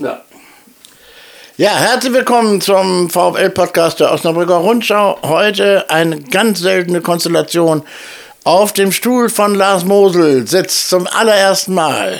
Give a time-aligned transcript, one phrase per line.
[0.00, 0.22] Ja.
[1.58, 5.18] Ja, herzlich willkommen zum VfL-Podcast der Osnabrücker Rundschau.
[5.22, 7.82] Heute eine ganz seltene Konstellation.
[8.44, 12.18] Auf dem Stuhl von Lars Mosel sitzt zum allerersten Mal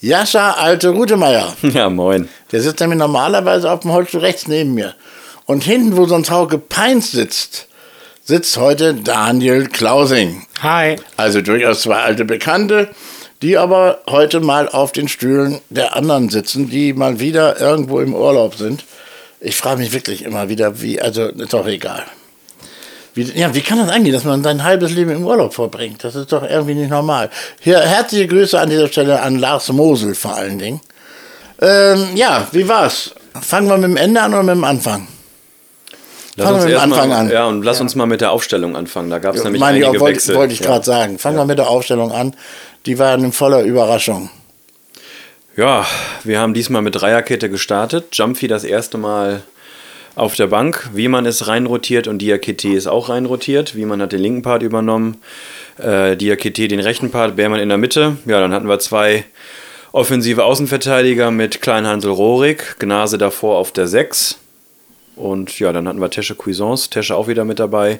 [0.00, 1.52] Jascha Alte Rutemeyer.
[1.62, 2.28] Ja, moin.
[2.52, 4.94] Der sitzt nämlich normalerweise auf dem Holzstuhl rechts neben mir.
[5.46, 7.66] Und hinten, wo sonst Hauke Peins sitzt,
[8.22, 10.46] sitzt heute Daniel Klausing.
[10.62, 10.94] Hi.
[11.16, 12.90] Also durchaus zwei alte Bekannte
[13.42, 18.14] die aber heute mal auf den Stühlen der anderen sitzen, die mal wieder irgendwo im
[18.14, 18.84] Urlaub sind.
[19.40, 22.04] Ich frage mich wirklich immer wieder, wie, also ist doch egal.
[23.14, 26.02] Wie, ja, wie kann das eigentlich, dass man sein halbes Leben im Urlaub verbringt?
[26.04, 27.30] Das ist doch irgendwie nicht normal.
[27.60, 30.80] Hier, herzliche Grüße an dieser Stelle an Lars Mosel vor allen Dingen.
[31.60, 33.14] Ähm, ja, wie war's?
[33.40, 35.06] Fangen wir mit dem Ende an oder mit dem Anfang?
[36.38, 37.30] Lass Fangen wir mit dem Anfang mal, an.
[37.30, 37.82] Ja, und lass ja.
[37.82, 39.10] uns mal mit der Aufstellung anfangen.
[39.10, 40.36] Da gab es ja, nämlich einige ich auch, Wechsel.
[40.36, 41.18] Wollte ich gerade sagen.
[41.18, 42.34] Fangen wir mit der Aufstellung an
[42.88, 44.30] die waren in voller Überraschung.
[45.56, 45.86] Ja,
[46.24, 48.06] wir haben diesmal mit Dreierkette gestartet.
[48.12, 49.42] Jumpy das erste Mal
[50.14, 50.88] auf der Bank.
[50.94, 53.74] Wiemann ist reinrotiert und Diakite ist auch reinrotiert.
[53.74, 55.18] Wiemann hat den linken Part übernommen,
[55.76, 58.16] äh, Diakite den rechten Part, Beermann in der Mitte.
[58.24, 59.24] Ja, dann hatten wir zwei
[59.92, 64.38] offensive Außenverteidiger mit Kleinhansel Rohrig, Gnase davor auf der 6.
[65.18, 67.98] Und ja, dann hatten wir Tesche Cuisance, Tesche auch wieder mit dabei.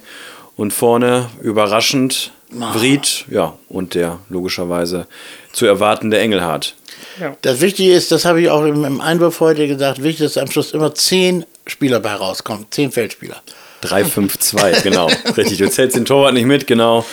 [0.56, 5.06] Und vorne überraschend Vried, ja, und der logischerweise
[5.52, 6.74] zu erwartende Engelhardt.
[7.20, 7.36] Ja.
[7.42, 10.50] Das Wichtige ist, das habe ich auch im, Einwurf heute gesagt, wichtig ist, dass am
[10.50, 13.42] Schluss immer zehn Spieler bei rauskommen, zehn Feldspieler.
[13.82, 15.08] 3-5-2, genau.
[15.36, 17.04] Richtig, du zählst den Torwart nicht mit, genau.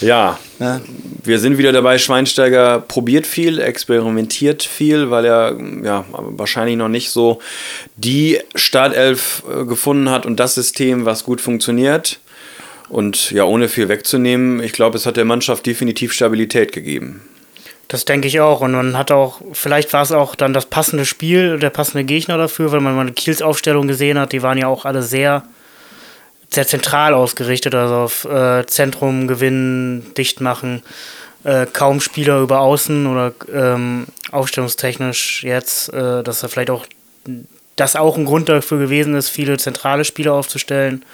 [0.00, 0.80] Ja, ja,
[1.22, 1.98] wir sind wieder dabei.
[1.98, 7.40] Schweinsteiger probiert viel, experimentiert viel, weil er ja, wahrscheinlich noch nicht so
[7.96, 12.20] die Startelf äh, gefunden hat und das System, was gut funktioniert.
[12.88, 17.20] Und ja, ohne viel wegzunehmen, ich glaube, es hat der Mannschaft definitiv Stabilität gegeben.
[17.88, 18.60] Das denke ich auch.
[18.60, 22.36] Und man hat auch, vielleicht war es auch dann das passende Spiel, der passende Gegner
[22.36, 24.32] dafür, weil man mal eine Kiels Aufstellung gesehen hat.
[24.32, 25.42] Die waren ja auch alle sehr,
[26.50, 30.82] sehr zentral ausgerichtet, also auf äh, Zentrum gewinnen, dicht machen.
[31.44, 36.86] Äh, kaum Spieler über Außen oder ähm, aufstellungstechnisch jetzt, äh, dass er vielleicht auch
[37.76, 41.04] das auch ein Grund dafür gewesen ist, viele zentrale Spieler aufzustellen.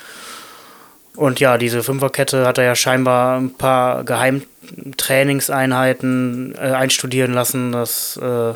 [1.17, 7.73] Und ja, diese Fünferkette hat er ja scheinbar ein paar Geheimtrainingseinheiten äh, einstudieren lassen.
[7.73, 8.55] Das, äh,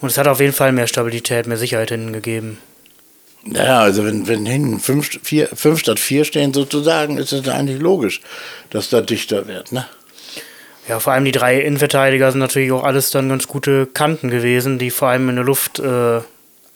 [0.00, 2.58] und es hat auf jeden Fall mehr Stabilität, mehr Sicherheit hinten gegeben.
[3.44, 7.80] Naja, also wenn, wenn hinten fünf, vier, fünf statt vier stehen sozusagen, ist es eigentlich
[7.80, 8.20] logisch,
[8.70, 9.86] dass da dichter wird, ne?
[10.88, 14.78] Ja, vor allem die drei Innenverteidiger sind natürlich auch alles dann ganz gute Kanten gewesen,
[14.78, 16.20] die vor allem in der Luft äh,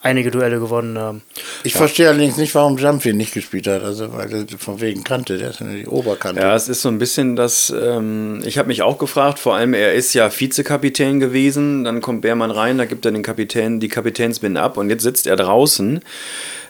[0.01, 1.21] einige Duelle gewonnen haben.
[1.63, 1.79] Ich ja.
[1.79, 3.83] verstehe allerdings nicht, warum Jumpy nicht gespielt hat.
[3.83, 6.41] Also, weil er von wegen Kante, der ist ja die Oberkante.
[6.41, 7.73] Ja, es ist so ein bisschen das.
[7.77, 11.83] Ähm, ich habe mich auch gefragt, vor allem, er ist ja Vizekapitän gewesen.
[11.83, 15.27] Dann kommt Beermann rein, da gibt er den Kapitän, die Kapitänsbinde ab und jetzt sitzt
[15.27, 16.01] er draußen.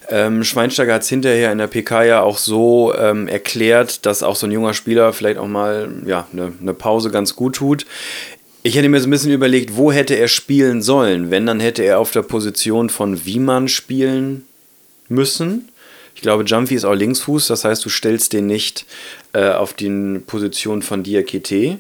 [0.09, 4.35] Ähm, Schweinsteiger hat es hinterher in der PK ja auch so ähm, erklärt, dass auch
[4.35, 7.85] so ein junger Spieler vielleicht auch mal ja, eine, eine Pause ganz gut tut.
[8.63, 11.29] Ich hätte mir so ein bisschen überlegt, wo hätte er spielen sollen?
[11.29, 14.45] Wenn, dann hätte er auf der Position von Wiemann spielen
[15.09, 15.69] müssen.
[16.15, 18.85] Ich glaube, Jumpy ist auch Linksfuß, das heißt, du stellst den nicht
[19.33, 21.79] äh, auf die Position von Diakite.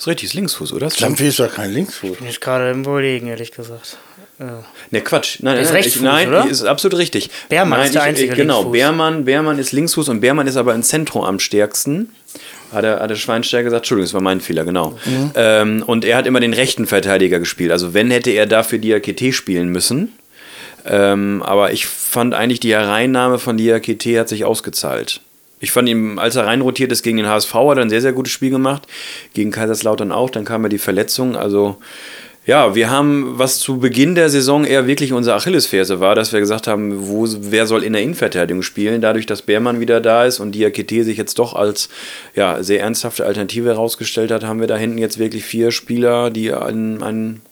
[0.00, 0.88] Ist richtig, ist Linksfuß, oder?
[0.88, 2.16] Jumpy ist doch kein Linksfuß.
[2.16, 3.98] Bin ich gerade im Überlegen, ehrlich gesagt.
[4.38, 4.64] Ja.
[4.90, 5.40] Ne, Quatsch.
[5.40, 6.48] Nein, ist nein, ich, nein oder?
[6.48, 7.28] ist absolut richtig.
[7.50, 8.72] Bärmann nein, ist der einzige ich, Genau, Linksfuß.
[8.72, 12.14] Bärmann, Bärmann ist Linksfuß und Bärmann ist aber im Zentrum am stärksten.
[12.72, 14.98] Hat der, hat der Schweinsteiger gesagt, Entschuldigung, das war mein Fehler, genau.
[15.04, 15.32] Mhm.
[15.34, 17.70] Ähm, und er hat immer den rechten Verteidiger gespielt.
[17.70, 20.14] Also wenn hätte er dafür Diakite spielen müssen.
[20.86, 25.20] Ähm, aber ich fand eigentlich die Hereinnahme von Diakite hat sich ausgezahlt.
[25.60, 28.14] Ich fand ihn, als er reinrotiert ist gegen den HSV, hat er ein sehr, sehr
[28.14, 28.86] gutes Spiel gemacht.
[29.34, 30.30] Gegen Kaiserslautern auch.
[30.30, 31.36] Dann kam ja die Verletzung.
[31.36, 31.76] Also
[32.46, 36.40] ja, wir haben, was zu Beginn der Saison eher wirklich unsere Achillesferse war, dass wir
[36.40, 39.02] gesagt haben, wo, wer soll in der Innenverteidigung spielen?
[39.02, 41.90] Dadurch, dass Beermann wieder da ist und Diakite sich jetzt doch als
[42.34, 46.52] ja, sehr ernsthafte Alternative herausgestellt hat, haben wir da hinten jetzt wirklich vier Spieler, die
[46.52, 47.42] ein, ein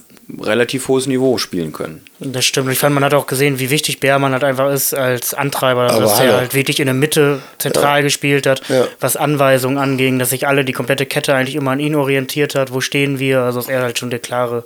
[0.41, 2.05] relativ hohes Niveau spielen können.
[2.21, 2.71] Das stimmt.
[2.71, 6.01] Ich fand, man hat auch gesehen, wie wichtig Beermann halt einfach ist als Antreiber, Aber
[6.01, 8.03] dass er halt wirklich in der Mitte zentral ja.
[8.03, 8.87] gespielt hat, ja.
[9.01, 12.73] was Anweisungen anging, dass sich alle die komplette Kette eigentlich immer an ihn orientiert hat.
[12.73, 13.41] Wo stehen wir?
[13.41, 14.65] Also, dass er halt schon der klare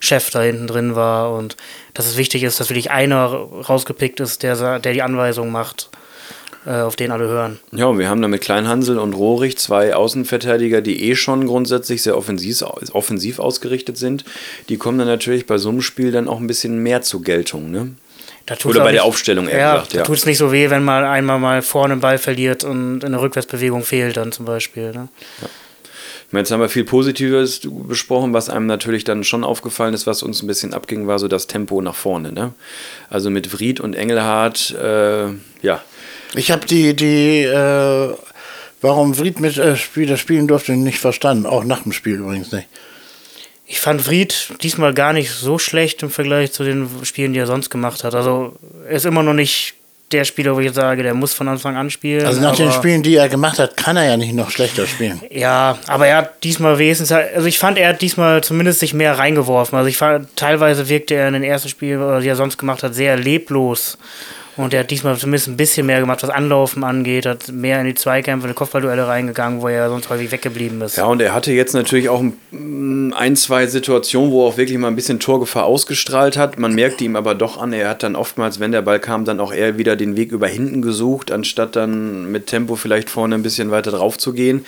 [0.00, 1.56] Chef da hinten drin war und
[1.94, 5.90] dass es wichtig ist, dass wirklich einer rausgepickt ist, der, der die Anweisungen macht.
[6.64, 7.58] Äh, auf den alle hören.
[7.72, 12.02] Ja, und wir haben da mit Kleinhansel und Rohrig zwei Außenverteidiger, die eh schon grundsätzlich
[12.02, 12.62] sehr offensiv,
[12.92, 14.24] offensiv ausgerichtet sind.
[14.68, 17.72] Die kommen dann natürlich bei so einem Spiel dann auch ein bisschen mehr zur Geltung,
[17.72, 17.92] ne?
[18.64, 20.00] Oder bei nicht, der Aufstellung eher ja, gesagt, ja.
[20.00, 23.02] Da tut es nicht so weh, wenn man einmal mal vorne einen Ball verliert und
[23.04, 24.90] in der Rückwärtsbewegung fehlt dann zum Beispiel.
[24.90, 25.08] Ne?
[25.40, 25.48] Ja.
[26.38, 30.42] Jetzt haben wir viel Positives besprochen, was einem natürlich dann schon aufgefallen ist, was uns
[30.42, 32.32] ein bisschen abging, war so das Tempo nach vorne.
[32.32, 32.52] Ne?
[33.10, 35.26] Also mit Vried und Engelhardt, äh,
[35.62, 35.82] ja.
[36.34, 38.14] Ich habe die, die äh,
[38.80, 41.46] warum Vried mit äh, Spieler spielen durfte, nicht verstanden.
[41.46, 42.68] Auch nach dem Spiel übrigens nicht.
[43.66, 47.46] Ich fand Vried diesmal gar nicht so schlecht im Vergleich zu den Spielen, die er
[47.46, 48.14] sonst gemacht hat.
[48.14, 48.54] Also
[48.86, 49.74] er ist immer noch nicht
[50.12, 52.26] der Spieler, wo ich sage, der muss von Anfang an spielen.
[52.26, 55.22] Also nach den Spielen, die er gemacht hat, kann er ja nicht noch schlechter spielen.
[55.30, 59.18] Ja, aber er hat diesmal wenigstens, also ich fand, er hat diesmal zumindest sich mehr
[59.18, 59.78] reingeworfen.
[59.78, 62.94] Also ich fand, teilweise wirkte er in den ersten Spielen, die er sonst gemacht hat,
[62.94, 63.96] sehr leblos.
[64.56, 67.86] Und er hat diesmal zumindest ein bisschen mehr gemacht, was Anlaufen angeht, hat mehr in
[67.86, 70.96] die Zweikämpfe, in die Kopfballduelle reingegangen, wo er sonst häufig weggeblieben ist.
[70.96, 74.88] Ja, und er hatte jetzt natürlich auch ein, zwei Situationen, wo er auch wirklich mal
[74.88, 76.58] ein bisschen Torgefahr ausgestrahlt hat.
[76.58, 79.40] Man merkte ihm aber doch an, er hat dann oftmals, wenn der Ball kam, dann
[79.40, 83.42] auch eher wieder den Weg über hinten gesucht, anstatt dann mit Tempo vielleicht vorne ein
[83.42, 84.66] bisschen weiter drauf zu gehen.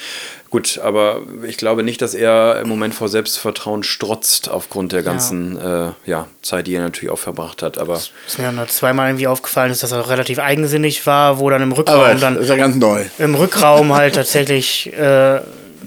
[0.55, 5.57] Gut, aber ich glaube nicht, dass er im Moment vor Selbstvertrauen strotzt aufgrund der ganzen
[5.57, 5.89] ja.
[5.89, 7.77] Äh, ja, Zeit, die er natürlich auch verbracht hat.
[7.77, 11.61] Aber was mir dann zweimal irgendwie aufgefallen ist, dass er relativ eigensinnig war, wo dann
[11.61, 13.05] im Rückraum aber dann ist ja ganz neu.
[13.19, 15.39] Im Rückraum halt tatsächlich, äh,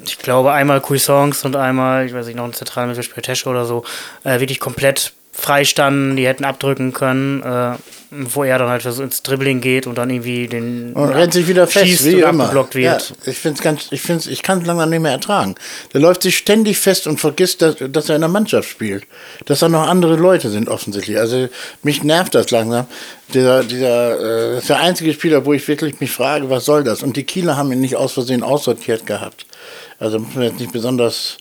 [0.04, 3.64] ich glaube einmal Cuisance und einmal, ich weiß nicht, noch ein zentralen Mittelspieler Tesche oder
[3.64, 3.86] so,
[4.26, 7.76] äh, wirklich komplett freistanden, die hätten abdrücken können, äh,
[8.10, 11.48] wo er dann halt so ins Dribbling geht und dann irgendwie den und rennt sich
[11.48, 12.46] wieder fest, wie immer.
[12.46, 13.10] abgeblockt wird.
[13.10, 15.56] Ja, ich finde ganz, ich finde, ich kann es langsam nicht mehr ertragen.
[15.94, 19.06] Der läuft sich ständig fest und vergisst, dass, dass er in der Mannschaft spielt,
[19.46, 21.20] dass da noch andere Leute sind offensichtlich.
[21.20, 21.50] Also
[21.84, 22.88] mich nervt das langsam.
[23.34, 26.84] Dieser, dieser, äh, das ist der einzige Spieler, wo ich wirklich mich frage, was soll
[26.84, 27.04] das?
[27.04, 29.46] Und die Kieler haben ihn nicht aus Versehen aussortiert gehabt.
[30.00, 31.38] Also muss man jetzt nicht besonders,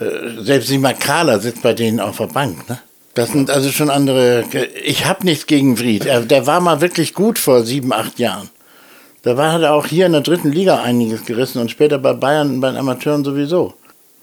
[0.00, 0.06] äh,
[0.40, 2.80] selbst die Makala sitzt bei denen auf der Bank, ne?
[3.14, 4.44] Das sind also schon andere.
[4.84, 6.06] Ich habe nichts gegen Fried.
[6.06, 8.50] Er, der war mal wirklich gut vor sieben, acht Jahren.
[9.22, 12.12] Da war, hat er auch hier in der dritten Liga einiges gerissen und später bei
[12.12, 13.74] Bayern, bei den Amateuren sowieso.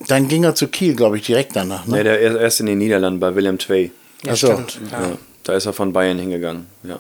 [0.07, 1.85] Dann ging er zu Kiel, glaube ich, direkt danach.
[1.85, 1.97] Ne?
[1.97, 3.91] Ja, der er erst in den Niederlanden bei William Twey.
[4.23, 4.47] Ja, Ach so.
[4.47, 4.79] stimmt.
[4.91, 5.01] Ja.
[5.01, 6.65] Ja, da ist er von Bayern hingegangen.
[6.83, 6.99] Ja.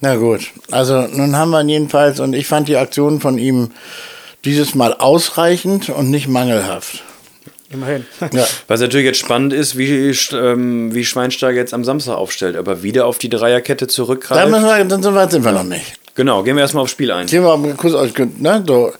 [0.00, 0.50] Na gut.
[0.70, 3.70] Also nun haben wir ihn jedenfalls und ich fand die Aktionen von ihm
[4.44, 7.04] dieses Mal ausreichend und nicht mangelhaft.
[7.72, 8.06] Immerhin.
[8.32, 8.46] Ja.
[8.66, 13.06] Was natürlich jetzt spannend ist, wie, ähm, wie Schweinsteiger jetzt am Samstag aufstellt, aber wieder
[13.06, 14.50] auf die Dreierkette zurückgreift.
[14.50, 15.98] müssen wir, dann so weit sind wir noch nicht.
[16.14, 17.26] Genau, gehen wir erstmal aufs Spiel ein.
[17.26, 18.62] Gehen wir mal kurz aus, ne?
[18.66, 18.92] so.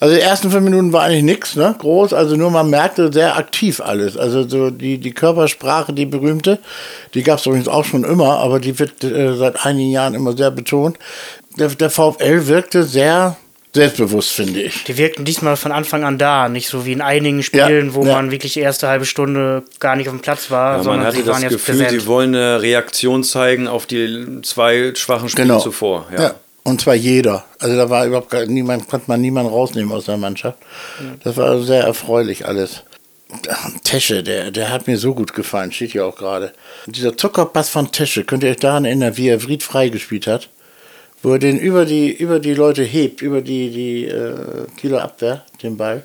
[0.00, 1.74] Also die ersten fünf Minuten war eigentlich nichts, ne?
[1.78, 4.18] Groß, also nur man merkte sehr aktiv alles.
[4.18, 6.58] Also so die, die Körpersprache, die berühmte,
[7.14, 10.36] die gab es übrigens auch schon immer, aber die wird äh, seit einigen Jahren immer
[10.36, 10.98] sehr betont.
[11.58, 13.36] Der, der VfL wirkte sehr
[13.74, 14.84] selbstbewusst, finde ich.
[14.84, 18.04] Die wirkten diesmal von Anfang an da, nicht so wie in einigen Spielen, Ja, wo
[18.04, 18.14] ja.
[18.14, 21.06] man wirklich die erste halbe Stunde gar nicht auf dem Platz war, Ja, man sondern
[21.06, 22.00] hatte sie das waren jetzt Gefühl, präsent.
[22.00, 25.60] sie wollen eine Reaktion zeigen auf die zwei schwachen Spiele Genau.
[25.60, 26.06] zuvor.
[26.12, 26.22] Ja.
[26.22, 26.34] Ja.
[26.64, 27.44] Und zwar jeder.
[27.60, 30.58] Also da war überhaupt gar, niemand, konnte man niemanden rausnehmen aus der Mannschaft.
[31.24, 32.82] Das war also sehr erfreulich alles.
[33.84, 36.52] Tesche, der, der hat mir so gut gefallen, steht hier auch gerade.
[36.86, 40.48] Dieser Zuckerpass von Tesche, könnt ihr euch daran erinnern, wie er Fried freigespielt hat?
[41.22, 45.44] Wo er den über die, über die Leute hebt, über die, die äh, Kieler Abwehr,
[45.62, 46.04] den Ball.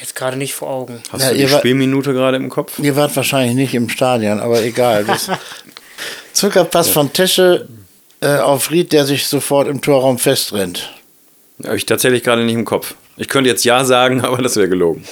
[0.00, 1.02] Jetzt gerade nicht vor Augen.
[1.10, 2.78] Hast Ja, du die Spielminute gerade im Kopf?
[2.78, 5.04] Ihr wart wahrscheinlich nicht im Stadion, aber egal.
[5.04, 5.28] Das
[6.32, 7.66] Zuckerpass von Tesche
[8.20, 10.94] äh, auf Ried, der sich sofort im Torraum festrennt.
[11.64, 12.94] Habe ich tatsächlich gerade nicht im Kopf.
[13.16, 15.02] Ich könnte jetzt Ja sagen, aber das wäre gelogen.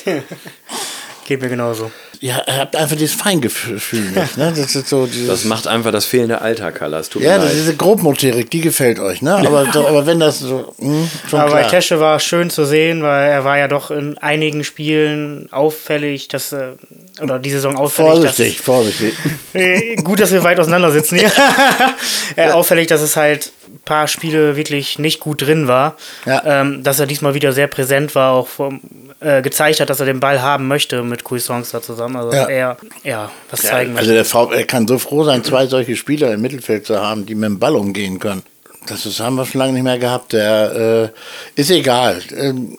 [1.27, 1.91] Geht mir genauso.
[2.21, 4.53] Ja, ihr habt einfach dieses Feingefühl nicht, ne?
[4.57, 7.11] Das ist so dieses, Das macht einfach das fehlende Alter, Kallas.
[7.19, 9.37] Ja, das ist diese Grobmotorik, die gefällt euch, ne?
[9.37, 11.71] Aber, aber wenn das so, hm, schon Aber bei klar.
[11.73, 16.53] Tesche war schön zu sehen, weil er war ja doch in einigen Spielen auffällig, dass
[16.53, 16.73] äh,
[17.23, 19.15] oder die Saison auffällig, Vorsichtig, vorsichtig.
[19.53, 21.31] dass äh, gut, dass wir weit auseinander sitzen hier.
[22.37, 25.97] äh, auffällig, dass es halt ein paar Spiele wirklich nicht gut drin war.
[26.27, 26.43] Ja.
[26.45, 28.81] Ähm, dass er diesmal wieder sehr präsent war, auch vom,
[29.21, 32.17] äh, gezeigt hat, dass er den Ball haben möchte mit Cuisance da zusammen.
[32.17, 32.45] Also Ja.
[32.49, 36.33] er ja was Ja, zeigen also der VfL kann so froh sein, zwei solche Spieler
[36.35, 38.43] im Mittelfeld zu haben, die mit dem Ball umgehen können.
[38.89, 40.33] Das haben wir schon lange nicht mehr gehabt.
[40.33, 41.11] Der
[41.57, 42.21] äh, ist egal.
[42.37, 42.79] Ähm,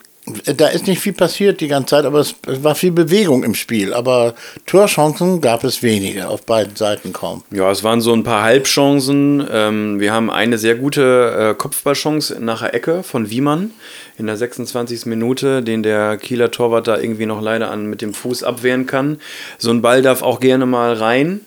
[0.58, 3.56] da ist nicht viel passiert die ganze Zeit, aber es, es war viel Bewegung im
[3.56, 3.94] Spiel.
[3.94, 7.44] Aber Torchancen gab es wenige, auf beiden Seiten kaum.
[7.52, 9.48] Ja, es waren so ein paar Halbchancen.
[9.50, 13.72] Ähm, wir haben eine sehr gute äh, Kopfballchance nach der Ecke von Wiemann
[14.18, 15.06] in der 26.
[15.06, 19.20] Minute, den der Kieler Torwart da irgendwie noch leider an, mit dem Fuß abwehren kann.
[19.58, 21.42] So ein Ball darf auch gerne mal rein.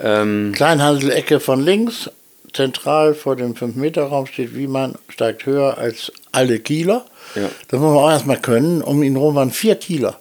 [0.00, 2.10] Ähm, Kleinhandel-Ecke von links,
[2.52, 7.04] zentral vor dem 5-Meter-Raum steht Wiemann, steigt höher als alle Kieler.
[7.34, 7.48] Ja.
[7.68, 8.82] Das muss man auch erstmal können.
[8.82, 10.18] Um ihn herum waren vier Kieler.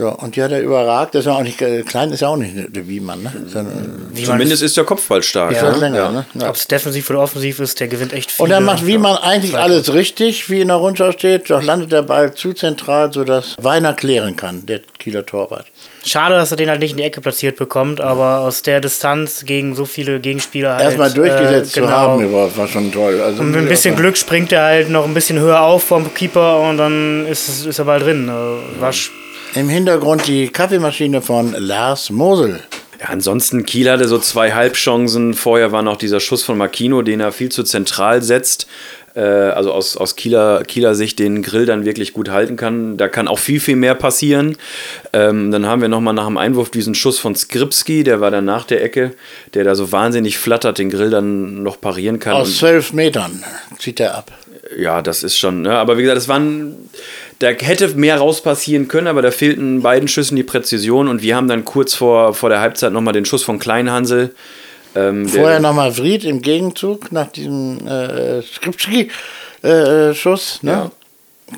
[0.00, 1.14] So, und die hat er überragt.
[1.14, 3.30] Das ist ja auch nicht, äh, klein ist ja auch nicht der Wiemann, ne?
[3.46, 5.52] Sondern, Wie man Zumindest ist der Kopfball stark.
[5.52, 5.70] Ja.
[5.72, 5.76] ne?
[5.78, 6.10] länger, Ja.
[6.10, 6.26] ne?
[6.40, 6.48] Ja.
[6.48, 8.44] Ob es defensiv oder offensiv ist, der gewinnt echt viel.
[8.44, 11.50] Und dann macht Wiemann eigentlich alles richtig, wie in der Rundschau steht.
[11.50, 15.66] Doch landet der Ball zu zentral, sodass Weiner klären kann, der Kieler Torwart.
[16.06, 19.44] Schade, dass er den halt nicht in die Ecke platziert bekommt, aber aus der Distanz
[19.44, 20.82] gegen so viele Gegenspieler halt.
[20.84, 21.92] Erstmal durchgesetzt äh, zu genau.
[21.92, 23.20] haben überhaupt, war schon toll.
[23.20, 26.14] Also, Und mit ein bisschen Glück springt er halt noch ein bisschen höher auf vom
[26.14, 28.28] Keeper und dann ist, ist er bald drin.
[28.28, 29.10] Äh, War sch-
[29.54, 32.60] Im Hintergrund die Kaffeemaschine von Lars Mosel.
[33.00, 35.34] Ja, ansonsten Kiel hatte so zwei Halbchancen.
[35.34, 38.68] Vorher war noch dieser Schuss von Makino, den er viel zu zentral setzt.
[39.16, 42.96] Äh, also aus, aus Kieler, Kieler Sicht den Grill dann wirklich gut halten kann.
[42.96, 44.56] Da kann auch viel, viel mehr passieren.
[45.12, 48.44] Ähm, dann haben wir nochmal nach dem Einwurf diesen Schuss von Skripski, der war dann
[48.44, 49.14] nach der Ecke,
[49.54, 52.34] der da so wahnsinnig flattert, den Grill dann noch parieren kann.
[52.34, 53.42] Aus zwölf Metern
[53.78, 54.30] zieht er ab.
[54.76, 55.72] Ja, das ist schon, ne?
[55.72, 56.76] aber wie gesagt, es waren,
[57.38, 61.36] da hätte mehr raus passieren können, aber da fehlten beiden Schüssen die Präzision und wir
[61.36, 64.34] haben dann kurz vor, vor der Halbzeit nochmal den Schuss von Kleinhansel.
[64.94, 70.62] Ähm, Vorher nochmal Vried im Gegenzug nach diesem äh, Skripski-Schuss.
[70.62, 70.70] ne?
[70.70, 70.90] Ja.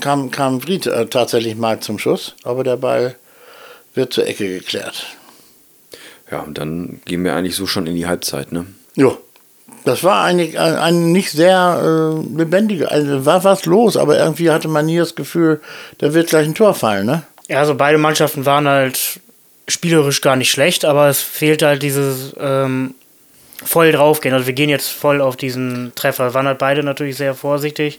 [0.00, 3.16] Kam, kam Vried äh, tatsächlich mal zum Schuss, aber der Ball
[3.94, 5.06] wird zur Ecke geklärt.
[6.30, 8.66] Ja, und dann gehen wir eigentlich so schon in die Halbzeit, ne?
[8.96, 9.18] Jo.
[9.84, 14.50] Das war eigentlich ein, ein nicht sehr äh, lebendiger, also war was los, aber irgendwie
[14.50, 15.60] hatte man nie das Gefühl,
[15.98, 17.24] da wird gleich ein Tor fallen, ne?
[17.48, 19.20] Ja, also beide Mannschaften waren halt
[19.68, 22.94] spielerisch gar nicht schlecht, aber es fehlt halt dieses ähm,
[23.64, 24.34] voll draufgehen.
[24.34, 26.34] Also wir gehen jetzt voll auf diesen Treffer.
[26.34, 27.98] Waren halt beide natürlich sehr vorsichtig.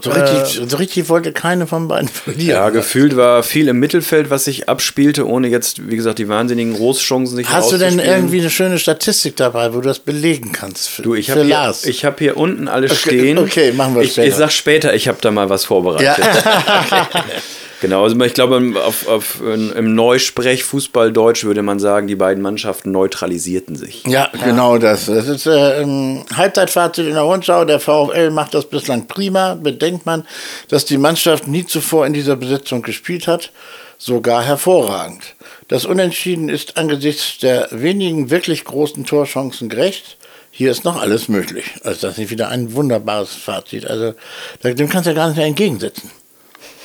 [0.00, 2.48] So richtig, so richtig wollte keine von beiden verlieren.
[2.48, 6.74] Ja, gefühlt war viel im Mittelfeld, was sich abspielte, ohne jetzt, wie gesagt, die wahnsinnigen
[6.74, 10.88] Großchancen sich Hast du denn irgendwie eine schöne Statistik dabei, wo du das belegen kannst?
[10.90, 13.38] Für, Du, ich habe hier, ich hab hier unten alles Okay, stehen.
[13.38, 14.28] okay, machen wir ich, später.
[14.28, 16.08] Ich sag später, ich habe da mal was vorbereitet.
[16.34, 17.08] ja.
[17.84, 22.42] Genau, also ich glaube, im- auf, auf, im Neusprech Fußballdeutsch würde man sagen, die beiden
[22.42, 24.02] Mannschaften neutralisierten sich.
[24.06, 25.04] ja, genau das.
[25.04, 27.66] Das ist äh, ein Halbzeitfazit in der Rundschau.
[27.66, 29.54] Der VfL macht das bislang prima.
[29.54, 30.26] Bedenkt man,
[30.68, 33.52] dass die Mannschaft nie zuvor in dieser Besetzung gespielt hat.
[33.98, 35.22] Sogar hervorragend.
[35.68, 40.16] Das Unentschieden ist angesichts der wenigen wirklich großen Torchancen gerecht.
[40.50, 41.66] Hier ist noch alles möglich.
[41.84, 43.86] Also das ist wieder ein wunderbares Fazit.
[43.86, 44.14] Also
[44.62, 46.10] dem kannst du ja gar nicht mehr entgegensetzen.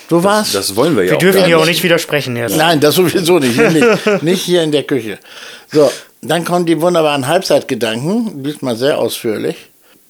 [0.10, 0.52] So war's.
[0.54, 1.84] Das wollen wir ja Wir auch dürfen hier auch nicht.
[1.84, 2.58] widersprechen jetzt.
[2.58, 3.54] Nein, das sowieso nicht.
[3.54, 3.88] Hier nicht.
[4.24, 5.20] Nicht hier in der Küche.
[5.72, 9.56] So, dann kommen die wunderbaren Halbzeitgedanken, diesmal sehr ausführlich.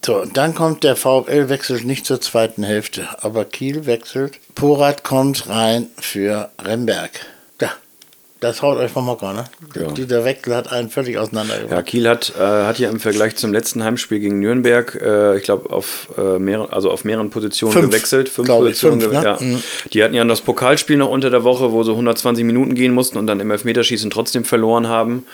[0.06, 4.36] So, dann kommt der VfL wechselt nicht zur zweiten Hälfte, aber Kiel wechselt.
[4.56, 7.12] Porat kommt rein für Remberg.
[8.42, 9.46] Ja, das haut euch vom Hocker, ne?
[9.76, 9.92] Ja.
[9.92, 11.86] Dieser Wechsel hat einen völlig Ja, auseinandergebracht.
[11.86, 15.70] Kiel hat, äh, hat ja im Vergleich zum letzten Heimspiel gegen Nürnberg, äh, ich glaube,
[15.72, 18.30] auf, äh, mehreren, also auf mehreren Positionen Fünf, gewechselt.
[18.30, 19.24] Fünf Positionen fünf, ne?
[19.24, 19.38] ja.
[19.40, 19.62] Mhm.
[19.94, 23.18] Die hatten ja das Pokalspiel noch unter der Woche, wo sie 120 Minuten gehen mussten
[23.18, 25.26] und dann im Elfmeterschießen trotzdem verloren haben.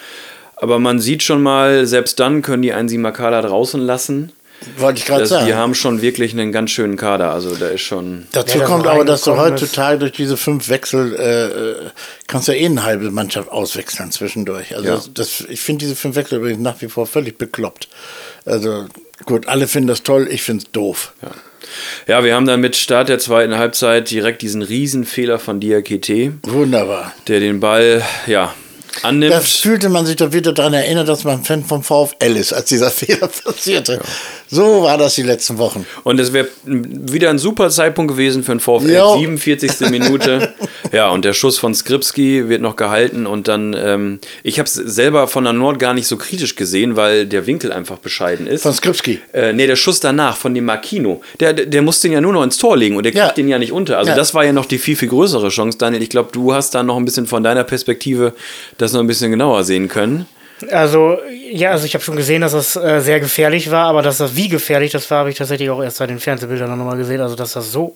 [0.56, 4.32] Aber man sieht schon mal, selbst dann können die einen Simakala draußen lassen.
[4.78, 5.46] Wollte ich gerade sagen.
[5.46, 7.32] die haben schon wirklich einen ganz schönen Kader.
[7.32, 8.26] Also da ist schon.
[8.32, 11.90] Dazu Ja, kommt aber, dass du heutzutage durch diese fünf Wechsel äh, äh,
[12.28, 14.76] kannst du ja eh eine halbe Mannschaft auswechseln zwischendurch.
[14.76, 15.02] Also Ja.
[15.14, 17.88] das, ich finde diese fünf Wechsel übrigens nach wie vor völlig bekloppt.
[18.46, 18.86] Also
[19.26, 21.14] gut, alle finden das toll, ich finde es doof.
[22.08, 27.12] Ja, wir haben dann mit Start der zweiten Halbzeit direkt diesen Riesenfehler von Diakite, Wunderbar.
[27.28, 28.54] der den Ball, ja,
[29.02, 29.34] annimmt.
[29.34, 32.66] Da fühlte man sich doch wieder daran erinnert, dass man Fan vom VfL ist, als
[32.70, 34.00] dieser Fehler passierte.
[34.50, 35.86] So war das die letzten Wochen.
[36.04, 38.94] Und es wäre wieder ein super Zeitpunkt gewesen für den VfL.
[38.94, 39.18] Jo.
[39.18, 39.80] 47.
[39.90, 40.54] Minute.
[40.92, 43.26] Ja, und der Schuss von Skripski wird noch gehalten.
[43.26, 46.96] Und dann, ähm, ich habe es selber von der Nord gar nicht so kritisch gesehen,
[46.96, 48.62] weil der Winkel einfach bescheiden ist.
[48.64, 49.20] Von Skripski.
[49.34, 52.44] Äh, nee, der Schuss danach von dem Makino, der, der musste den ja nur noch
[52.44, 53.32] ins Tor legen und der kriegt Ja.
[53.34, 53.98] den ja nicht unter.
[53.98, 54.16] Also Ja.
[54.16, 56.04] das war ja noch die viel, viel größere Chance, Daniel.
[56.04, 58.34] Ich glaube, du hast da noch ein bisschen von deiner Perspektive
[58.78, 60.28] das noch ein bisschen genauer sehen können.
[60.72, 61.18] Also,
[61.52, 64.36] ja, also ich habe schon gesehen, dass das äh, sehr gefährlich war, aber dass das
[64.36, 67.22] wie gefährlich das war, habe ich tatsächlich auch erst bei den Fernsehbildern nochmal gesehen.
[67.22, 67.96] Also, dass das so.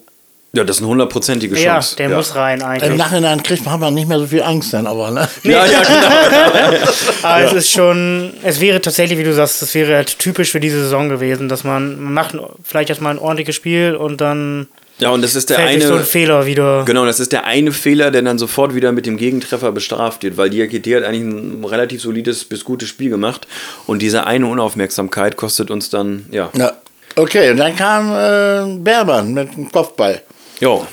[0.52, 1.96] Ja, das ist eine hundertprozentige Ja, Chance.
[1.98, 2.98] der muss rein Im eigentlich.
[2.98, 5.30] Nachhinein kriegt man, hat man nicht mehr so viel Angst dann, aber ne?
[5.44, 6.78] Ja, ja, genau.
[7.22, 10.60] Aber es ist schon, es wäre tatsächlich, wie du sagst, das wäre halt typisch für
[10.60, 14.68] diese Saison gewesen, dass man, man macht vielleicht erstmal ein ordentliches Spiel und dann
[15.00, 15.88] Ja, und das ist der fällt eine.
[15.88, 16.84] so ein Fehler wieder.
[16.86, 20.36] Genau, das ist der eine Fehler, der dann sofort wieder mit dem Gegentreffer bestraft wird,
[20.38, 23.48] weil Diakite hat eigentlich ein relativ solides bis gutes Spiel gemacht
[23.88, 26.74] und diese eine Unaufmerksamkeit kostet uns dann, ja, Ja.
[27.16, 30.22] Okay, und dann kam äh, Bermann mit dem Kopfball.
[30.60, 30.86] jo.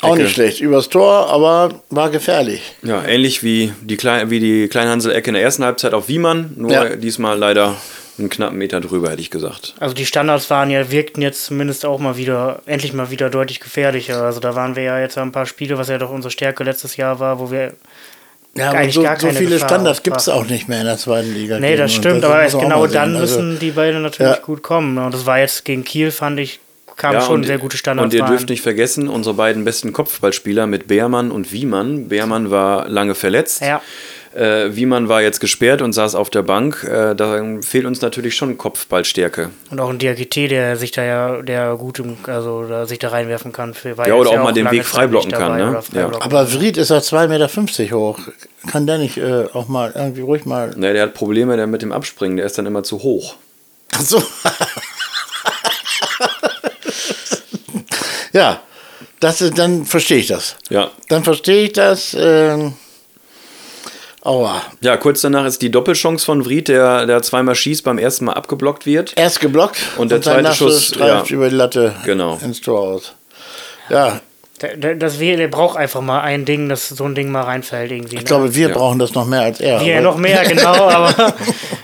[0.00, 0.24] Auch Ecke.
[0.24, 0.60] nicht schlecht.
[0.60, 2.60] Übers Tor, aber war gefährlich.
[2.82, 6.72] Ja, ähnlich wie die, Klein, wie die Kleinhansel-Ecke in der ersten Halbzeit auf Wiemann, nur
[6.72, 6.96] Ja.
[6.96, 7.76] diesmal leider
[8.18, 9.74] einen knappen Meter drüber, hätte ich gesagt.
[9.80, 13.60] Also die Standards waren ja, wirkten jetzt zumindest auch mal wieder, endlich mal wieder deutlich
[13.60, 14.22] gefährlicher.
[14.22, 16.96] Also da waren wir ja jetzt ein paar Spiele, was ja doch unsere Stärke letztes
[16.96, 17.72] Jahr war, wo wir
[18.54, 20.80] Ja, aber eigentlich so, gar so keine viele Gefahr Standards gibt es auch nicht mehr
[20.80, 21.58] in der zweiten Liga.
[21.58, 23.16] Nee, das stimmt, aber man auch genau dann.
[23.16, 24.42] Also, müssen die beiden natürlich Ja.
[24.42, 24.98] gut kommen.
[24.98, 26.60] Und das war jetzt gegen Kiel, fand ich,
[26.96, 28.12] kam schon und, sehr gute Standards.
[28.12, 32.08] Und ihr dürft nicht vergessen, unsere beiden besten Kopfballspieler mit Beermann und Wiemann.
[32.08, 33.62] Beermann war lange verletzt.
[33.62, 33.80] Ja.
[34.34, 36.84] Äh, Wiemann war jetzt gesperrt und saß auf der Bank.
[36.84, 39.50] Äh, da fehlt uns natürlich schon Kopfballstärke.
[39.70, 43.08] Und auch ein Diakite, der sich da ja, der gut im, also da sich da
[43.08, 43.74] reinwerfen kann.
[43.74, 45.64] Für, Ja, oder auch mal den Weg freiblocken kann, ne?
[45.64, 45.82] oder Ja.
[45.82, 46.22] freiblocken.
[46.22, 47.28] aber Vried ist ja 2,50
[47.82, 48.18] Meter hoch.
[48.70, 50.70] Kann der nicht äh, auch mal irgendwie ruhig mal.
[50.76, 53.34] Ne, der hat Probleme der mit dem Abspringen, der ist dann immer zu hoch.
[53.94, 54.22] Ach so.
[58.32, 58.60] ja,
[59.20, 60.56] das ist, dann verstehe ich das.
[60.70, 60.90] Ja.
[61.08, 62.16] Dann verstehe ich das.
[62.18, 62.74] Ähm,
[64.24, 64.62] aua.
[64.80, 68.34] Ja, kurz danach ist die Doppelchance von Vried, der, der zweimal schießt, beim ersten Mal
[68.34, 69.12] abgeblockt wird.
[69.16, 71.34] Erst geblockt Und der sein zweite Schuss, streift ja.
[71.36, 72.38] über die Latte Genau.
[72.42, 73.14] ins Tor aus.
[73.90, 74.20] Ja,
[74.60, 77.42] Der, der, das, wär- der braucht einfach mal ein Ding, dass so ein Ding mal
[77.42, 78.16] reinfällt irgendwie.
[78.16, 79.80] ich glaube, wir brauchen das noch mehr als er.
[79.84, 81.34] Wir noch mehr, genau, aber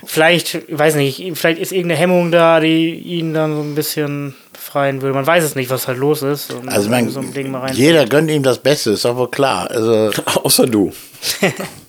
[0.07, 4.37] vielleicht, ich weiß nicht, vielleicht ist irgendeine Hemmung da, die ihn dann so ein bisschen
[4.53, 5.13] befreien will.
[5.13, 6.53] Man weiß es nicht, was halt los ist.
[6.53, 7.75] Und Also, mein, so ein Ding mal rein.
[7.75, 9.69] jeder gönnt ihm das Beste, ist doch wohl klar.
[9.71, 10.11] Also,
[10.45, 10.93] Außer du.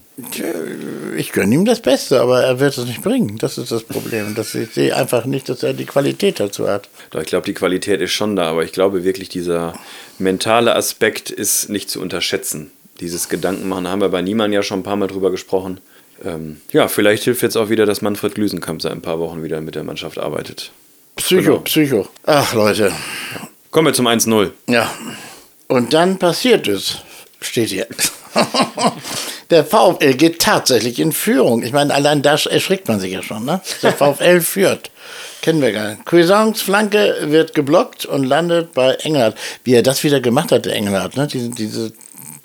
[1.18, 3.38] ich gönne ihm das Beste, aber er wird es nicht bringen.
[3.38, 4.36] Das ist das Problem.
[4.36, 6.90] Dass ich sehe einfach nicht, dass er die Qualität dazu hat.
[7.12, 9.74] Doch, ich glaube, die Qualität ist schon da, aber ich glaube wirklich, dieser
[10.18, 12.72] mentale Aspekt ist nicht zu unterschätzen.
[13.00, 15.80] Dieses Gedankenmachen haben wir bei Niemann ja schon ein paar Mal drüber gesprochen.
[16.24, 19.62] Ähm, ja, vielleicht hilft jetzt auch wieder, dass Manfred Glüsenkamp seit ein paar Wochen wieder
[19.62, 20.72] mit der Mannschaft arbeitet.
[21.16, 21.58] Psycho, Genau.
[21.60, 22.08] Psycho.
[22.26, 22.92] Ach, Leute.
[23.72, 24.52] Kommen wir zum 1-0.
[24.68, 24.92] Ja.
[25.68, 26.98] Und dann passiert es,
[27.40, 27.88] steht hier.
[29.50, 31.64] Der VfL geht tatsächlich in Führung.
[31.64, 33.62] Ich meine, allein da erschrickt man sich ja schon, ne?
[33.82, 34.92] Der VfL führt.
[35.42, 36.06] Kennen wir gar nicht.
[36.06, 39.38] Cuisance Flanke wird geblockt und landet bei Engelhardt.
[39.64, 41.28] Wie er das wieder gemacht hat, der Engelhardt, ne?
[41.28, 41.94] Diese, diese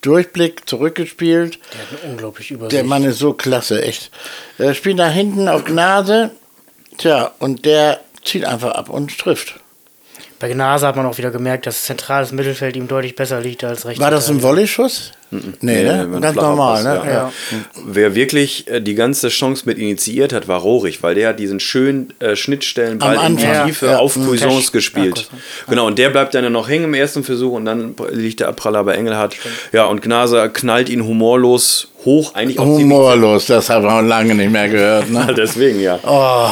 [0.00, 1.58] Durchblick zurückgespielt.
[1.72, 2.72] Der hat eine unglaublich Übersicht.
[2.72, 4.10] Der Mann ist so klasse, echt.
[4.58, 6.30] Er spielt nach hinten auf Gnase.
[6.98, 9.54] Tja, und der zieht einfach ab und trifft.
[10.38, 13.86] Bei Gnase hat man auch wieder gemerkt, dass zentrales Mittelfeld ihm deutlich besser liegt als
[13.86, 14.00] rechts.
[14.00, 15.12] War das ein Volleyschuss?
[15.60, 16.08] Nee, ne?
[16.20, 17.10] Ganz normal, Pass, ne?
[17.10, 17.12] ja.
[17.14, 17.32] Ja.
[17.86, 21.60] Wer wirklich äh, die ganze Chance mit initiiert hat, war Rohrig, weil der hat diesen
[21.60, 23.44] schönen äh, Schnittstellenball in die.
[23.66, 24.14] Tiefe Ja, auf.
[24.14, 25.28] Cuisance Cash- gespielt.
[25.68, 28.84] Genau, und der bleibt dann noch hängen im ersten Versuch und dann liegt der Abpraller
[28.84, 29.36] bei Engelhardt.
[29.72, 34.34] Ja, und Gnase knallt ihn humorlos hoch, eigentlich auch ziemlich Humorlos, das haben wir lange
[34.34, 35.10] nicht mehr gehört.
[35.10, 35.32] Ne?
[35.36, 35.98] Deswegen, ja.
[36.06, 36.48] Oh.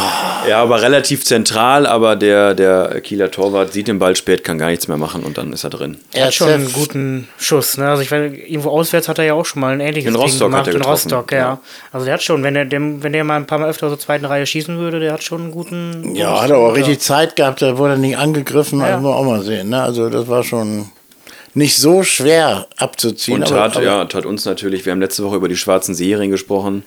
[0.48, 4.68] Ja, aber relativ zentral, aber der, der Kieler Torwart sieht den Ball spät, kann gar
[4.70, 5.98] nichts mehr machen und dann ist er drin.
[6.12, 7.76] Er hat schon einen guten Schuss.
[7.78, 7.88] Ne?
[7.88, 10.22] Also ich weiß, irgendwo auswärts hat er ja auch schon mal ein ähnliches In Ding
[10.22, 10.60] Rostock gemacht.
[10.60, 11.38] hat er in getroffen, Rostock, ja.
[11.38, 11.58] ja.
[11.92, 13.96] Also der hat schon, wenn er, dem, wenn der mal ein paar Mal öfter so
[13.96, 16.14] zweiten Reihe schießen würde, der hat schon einen guten.
[16.16, 18.88] Ja, hat er auch richtig Zeit gehabt, da wurde er nicht angegriffen, Ja.
[18.92, 19.68] das muss man auch mal sehen.
[19.68, 19.82] Ne?
[19.82, 20.86] Also das war schon
[21.54, 23.42] nicht so schwer abzuziehen.
[23.42, 26.30] Und tat, aber, ja, tat uns natürlich, wir haben letzte Woche über die schwarzen Serien
[26.30, 26.82] gesprochen,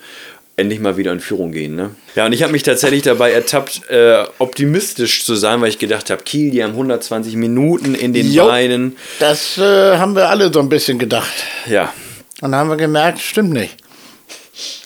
[0.58, 1.76] endlich mal wieder in Führung gehen.
[1.76, 1.92] Ne?
[2.16, 6.10] Ja, und ich habe mich tatsächlich dabei ertappt, äh, optimistisch zu sein, weil ich gedacht
[6.10, 8.46] habe, Kiel, die haben 120 Minuten in den Jo.
[8.48, 8.96] Beinen.
[9.20, 11.34] Das äh, haben wir alle so ein bisschen gedacht.
[11.68, 11.94] Ja,
[12.42, 13.76] Und dann haben wir gemerkt, stimmt nicht.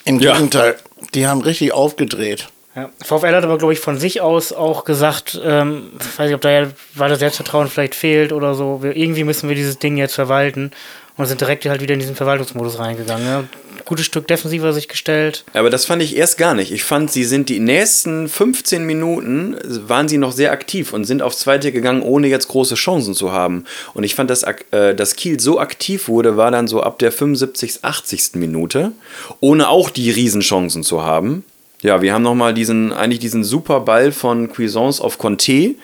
[0.06, 0.34] Im Ja.
[0.34, 0.76] Gegenteil,
[1.14, 2.48] die haben richtig aufgedreht.
[2.76, 2.90] Ja.
[3.04, 6.42] VfL hat aber, glaube ich, von sich aus auch gesagt, ähm, ich weiß nicht, ob
[6.42, 9.98] da ja, weil das Selbstvertrauen vielleicht fehlt oder so, wir, irgendwie müssen wir dieses Ding
[9.98, 10.72] jetzt verwalten
[11.18, 13.28] und sind direkt halt wieder in diesen Verwaltungsmodus reingegangen.
[13.28, 13.44] Ja.
[13.86, 15.44] Gutes Stück defensiver sich gestellt.
[15.54, 16.72] aber das fand ich erst gar nicht.
[16.72, 21.24] Ich fand, sie sind die nächsten 15 Minuten, waren sie noch sehr aktiv und sind
[21.24, 23.66] aufs Zweite gegangen, ohne jetzt große Chancen zu haben.
[23.96, 27.12] Und ich fand, dass, äh, dass Kiel so aktiv wurde, war dann so ab der
[27.12, 28.36] 75., 80.
[28.36, 28.92] Minute,
[29.40, 31.44] ohne auch die Riesenchancen zu haben.
[31.82, 35.76] Ja, wir haben nochmal diesen, eigentlich diesen super Ball von Cuisance auf Conte,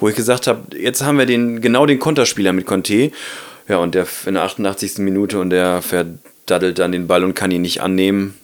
[0.00, 3.10] wo ich gesagt habe, jetzt haben wir den, genau den Konterspieler mit Conte.
[3.68, 4.98] Ja, und der in der 88.
[4.98, 8.34] Minute und der verdaddelt dann den Ball und kann ihn nicht annehmen.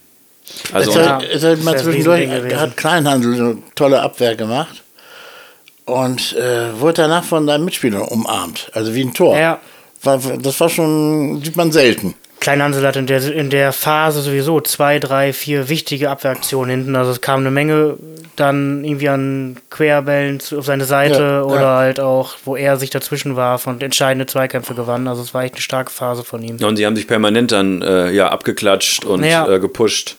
[0.73, 4.83] Also, es und- hat, es hat mal zwischendurch, hat Kleinhandel eine tolle Abwehr gemacht
[5.87, 8.71] und äh, wurde danach von seinem Mitspieler umarmt.
[8.75, 9.37] Also wie ein Tor.
[9.39, 9.61] Ja.
[10.03, 12.15] Das war schon, sieht man selten.
[12.41, 16.97] Kleinhansel hat in der, in der Phase sowieso zwei, drei, vier wichtige Abwehraktionen hinten.
[16.97, 17.97] Also es kam eine Menge
[18.37, 21.77] dann irgendwie an Querbällen zu- auf seine Seite Ja, oder ja.
[21.77, 25.09] halt auch, wo er sich dazwischen warf und entscheidende Zweikämpfe gewann.
[25.09, 26.59] Also es war echt eine starke Phase von ihm.
[26.59, 29.49] Ja, und sie haben sich permanent dann äh, ja, abgeklatscht und Ja.
[29.49, 30.17] äh, gepusht.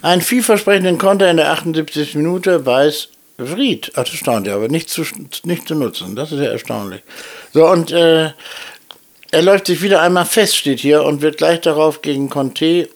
[0.00, 2.14] Einen vielversprechenden Konter in der 78.
[2.14, 3.08] Minute weiß
[3.44, 3.92] Fried.
[3.94, 5.02] Ach, das staunt ja, aber nicht zu,
[5.44, 6.16] nicht zu nutzen.
[6.16, 7.02] Das ist ja erstaunlich.
[7.52, 8.30] So, und äh,
[9.30, 12.88] er läuft sich wieder einmal fest, steht hier, und wird gleich darauf gegen Conte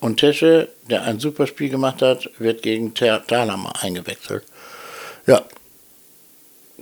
[0.00, 4.44] und Tesche der ein super Spiel gemacht hat, wird gegen Thalhammer eingewechselt.
[5.26, 5.42] Ja,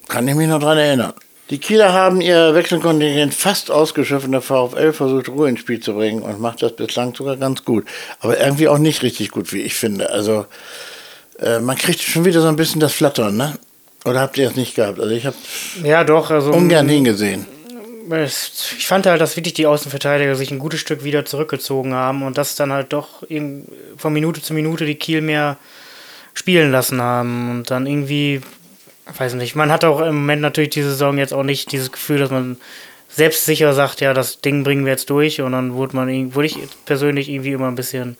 [0.08, 1.12] kann ich mich noch dran erinnern.
[1.50, 6.22] Die Kieler haben ihr Wechselkontingent fast ausgeschöpft der VfL versucht, Ruhe ins Spiel zu bringen
[6.22, 7.86] und macht das bislang sogar ganz gut.
[8.20, 10.10] Aber irgendwie auch nicht richtig gut, wie ich finde.
[10.10, 10.44] Also,
[11.38, 13.54] äh, man kriegt schon wieder so ein bisschen das Flattern, ne?
[14.04, 15.00] Oder habt ihr es nicht gehabt?
[15.00, 15.36] Also, ich habe
[15.82, 17.46] ja, doch, also, ungern hingesehen.
[18.10, 22.38] Ich fand halt, dass wirklich die Außenverteidiger sich ein gutes Stück wieder zurückgezogen haben und
[22.38, 23.22] dass dann halt doch
[23.96, 25.56] von Minute zu Minute die Kiel mehr
[26.32, 28.40] spielen lassen haben und dann irgendwie
[29.16, 32.18] weiß nicht, man hat auch im Moment natürlich diese Saison jetzt auch nicht dieses Gefühl,
[32.18, 32.58] dass man
[33.08, 36.58] selbstsicher sagt, ja, das Ding bringen wir jetzt durch und dann wurde man wurde ich
[36.84, 38.16] persönlich irgendwie immer ein bisschen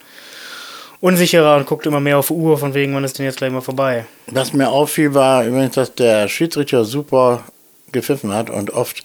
[1.01, 3.53] unsicherer und guckt immer mehr auf die Uhr, von wegen, wann ist denn jetzt gleich
[3.53, 4.07] mal vorbei.
[4.27, 7.45] Was mir auffiel, war übrigens, dass der Schiedsrichter super
[7.93, 9.05] gepfiffen hat und oft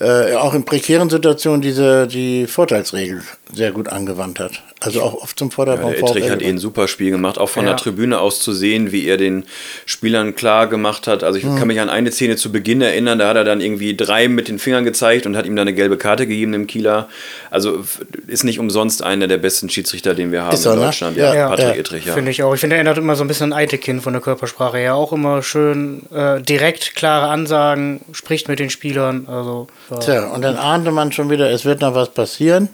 [0.00, 4.62] äh, auch in prekären Situationen diese die Vorteilsregel sehr gut angewandt hat.
[4.80, 5.90] Also auch oft zum Vorteil ja.
[5.90, 7.70] Ettrich hat eh ein super Spiel gemacht, auch von ja.
[7.70, 9.44] der Tribüne aus zu sehen, wie er den
[9.86, 11.22] Spielern klar gemacht hat.
[11.24, 11.56] Also ich mhm.
[11.56, 14.48] kann mich an eine Szene zu Beginn erinnern, da hat er dann irgendwie drei mit
[14.48, 17.08] den Fingern gezeigt und hat ihm dann eine gelbe Karte gegeben im Kieler.
[17.50, 17.84] Also
[18.26, 20.84] ist nicht umsonst einer der besten Schiedsrichter, den wir haben ist in ne?
[20.84, 21.16] Deutschland.
[21.16, 21.74] Ja, ja, Patrick ja.
[21.74, 22.14] Ettrich, ja.
[22.14, 22.52] Finde ich auch.
[22.52, 24.96] Ich finde, er erinnert immer so ein bisschen an Eitekin von der Körpersprache her.
[24.96, 29.26] Auch immer schön äh, direkt, klare Ansagen, spricht mit den Spielern.
[29.28, 29.68] Also,
[30.00, 32.68] Tja, und dann ahnte man schon wieder, es wird noch was passieren.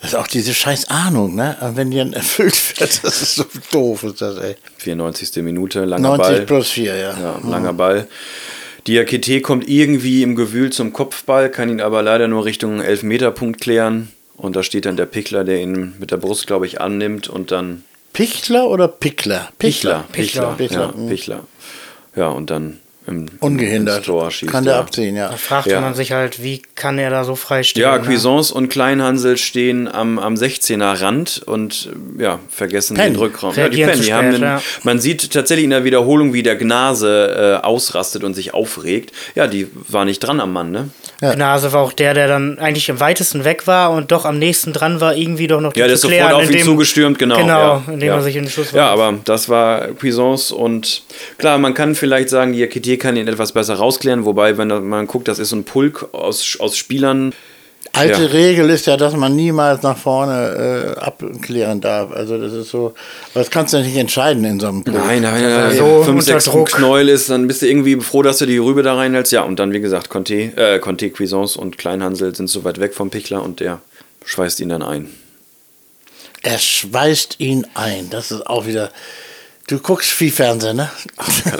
[0.00, 1.56] Das ist auch diese scheiß Ahnung, ne?
[1.60, 4.56] Und wenn die dann erfüllt wird, das ist so doof, ist das, ey.
[4.78, 5.42] 94.
[5.42, 6.30] Minute, langer 90 Ball.
[6.30, 7.18] 90 plus 4, ja.
[7.20, 7.76] Ja, langer mhm.
[7.76, 8.06] Ball.
[8.86, 14.12] Diakite kommt irgendwie im Gewühl zum Kopfball, kann ihn aber leider nur Richtung Elfmeterpunkt klären.
[14.36, 17.50] Und da steht dann der Pichler, der ihn mit der Brust, glaube ich, annimmt und
[17.50, 17.82] dann.
[18.12, 19.48] Pichler oder Pickler?
[19.58, 20.04] Pichler.
[20.12, 20.54] Pichler.
[20.56, 20.56] Pichler.
[20.56, 20.92] Pichler.
[20.94, 21.08] Ja, mhm.
[21.08, 21.40] Pichler.
[22.14, 24.04] Ja, und dann im, Ungehindert.
[24.04, 24.50] Tor schießt.
[24.50, 24.80] Kann der ja.
[24.80, 25.30] abziehen, ja.
[25.30, 25.80] Da fragt ja.
[25.80, 27.82] man sich halt, wie kann er da so frei stehen?
[27.82, 28.04] Ja, ne?
[28.04, 28.58] Cuisance ne?
[28.58, 33.14] und Kleinhansel stehen am, am 16er Rand und ja, vergessen Pen.
[33.14, 33.54] den Rückraum.
[33.56, 34.62] Ja, die Pen, die haben den, ja.
[34.82, 39.12] Man sieht tatsächlich in der Wiederholung, wie der Gnase äh, ausrastet und sich aufregt.
[39.34, 40.90] Ja, die war nicht dran am Mann, ne?
[41.20, 41.34] Ja.
[41.34, 44.72] Gnase war auch der, der dann eigentlich am weitesten weg war und doch am nächsten
[44.72, 47.36] dran war, irgendwie doch noch Ja, der ist sofort auf ihn zugestürmt, genau.
[47.36, 48.80] Genau, indem er sich in den Schuss war.
[48.80, 51.02] Ja, aber das war Cuisance und
[51.38, 55.06] klar, man kann vielleicht sagen, die Akitier kann ihn etwas besser rausklären, wobei, wenn man
[55.06, 57.32] guckt, das ist so ein Pulk aus, aus Spielern.
[57.92, 58.28] Alte ja.
[58.28, 62.12] Regel ist ja, dass man niemals nach vorne äh, abklären darf.
[62.12, 62.94] Also das ist so,
[63.34, 64.96] das kannst du ja nicht entscheiden in so einem Pulk.
[64.96, 65.76] Nein, nein, nein.
[65.76, 68.94] So 5, 6 Knäuel ist, dann bist du irgendwie froh, dass du die Rübe da
[68.94, 69.32] reinhältst.
[69.32, 72.94] Ja, und dann, wie gesagt, Conte, äh, Conte Cuisance und Kleinhansel sind so weit weg
[72.94, 73.80] vom Pichler und der
[74.24, 75.08] schweißt ihn dann ein.
[76.42, 78.10] Er schweißt ihn ein.
[78.10, 78.90] Das ist auch wieder
[79.68, 80.90] Du guckst viel Fernsehen, ne?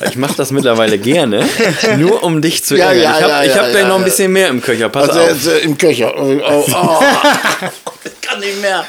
[0.09, 1.47] ich mache das mittlerweile gerne,
[1.99, 3.03] nur um dich zu ärgern.
[3.03, 4.89] Ja, ja, ich habe ja, hab gleich noch ein bisschen mehr im Köcher.
[4.89, 5.47] Pass also, auf.
[5.47, 6.15] Äh, Im Köcher.
[6.17, 7.03] Oh, oh, oh.
[8.05, 8.87] ich kann nicht mehr.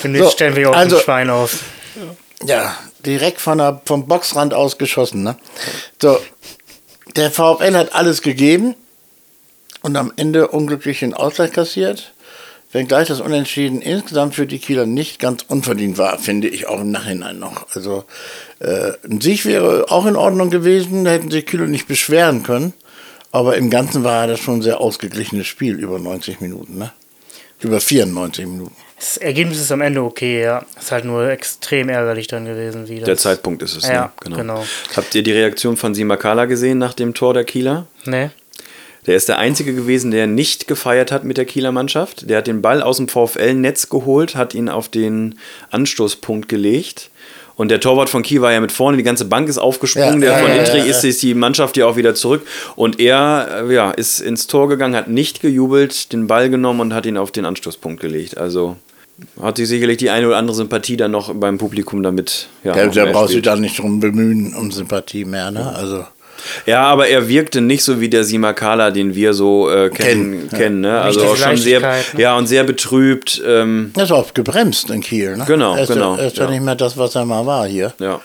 [0.00, 1.58] Für so, stellen wir auch also, ein Schwein auf.
[2.42, 2.74] Ja,
[3.04, 5.24] direkt von der, vom Boxrand aus geschossen.
[5.24, 5.36] Ne?
[6.00, 6.18] So,
[7.16, 8.76] der VfL hat alles gegeben
[9.82, 12.13] und am Ende unglücklich den Ausgleich kassiert
[12.74, 16.90] wenngleich das Unentschieden insgesamt für die Kieler nicht ganz unverdient war, finde ich auch im
[16.90, 17.66] Nachhinein noch.
[17.74, 18.04] Also
[18.58, 22.74] äh, ein Sieg wäre auch in Ordnung gewesen, da hätten sich Kieler nicht beschweren können.
[23.30, 26.92] Aber im Ganzen war das schon ein sehr ausgeglichenes Spiel über 90 Minuten, ne?
[27.60, 28.76] Über 94 Minuten.
[28.96, 30.64] Das Ergebnis ist am Ende okay, ja.
[30.78, 32.88] Ist halt nur extrem ärgerlich dann gewesen.
[32.88, 34.10] Wie das der Zeitpunkt ist es, ja, ne?
[34.20, 34.36] genau.
[34.36, 34.66] genau.
[34.94, 37.86] Habt ihr die Reaktion von Simakala gesehen nach dem Tor der Kieler?
[38.04, 38.30] Nee.
[39.06, 42.28] Der ist der Einzige gewesen, der nicht gefeiert hat mit der Kieler Mannschaft.
[42.28, 45.38] Der hat den Ball aus dem VfL-Netz geholt, hat ihn auf den
[45.70, 47.10] Anstoßpunkt gelegt.
[47.56, 50.30] Und der Torwart von Kiel war ja mit vorne, die ganze Bank ist aufgesprungen, ja,
[50.30, 52.44] der von ja, Intrich ja, ist, ist die Mannschaft ja auch wieder zurück.
[52.74, 57.06] Und er ja, ist ins Tor gegangen, hat nicht gejubelt, den Ball genommen und hat
[57.06, 58.38] ihn auf den Anstoßpunkt gelegt.
[58.38, 58.76] Also
[59.40, 62.48] hat sich sicherlich die eine oder andere Sympathie dann noch beim Publikum damit.
[62.64, 65.72] Ja, der, der braucht sich da nicht drum bemühen, um Sympathie mehr, ne?
[65.74, 66.04] Also.
[66.66, 70.58] Ja, aber er wirkte nicht so wie der Simakala, den wir so äh, kennen, Ken,
[70.58, 71.00] kennen ne?
[71.00, 72.02] Also auch schon sehr, ne?
[72.16, 73.42] ja, und sehr betrübt.
[73.46, 73.92] Ähm.
[73.96, 75.44] Er ist auch gebremst in Kiel, ne?
[75.46, 76.16] Genau, er ist genau.
[76.16, 76.48] Er ist ja.
[76.48, 77.92] nicht mehr das, was er mal war hier.
[77.98, 78.20] Ja.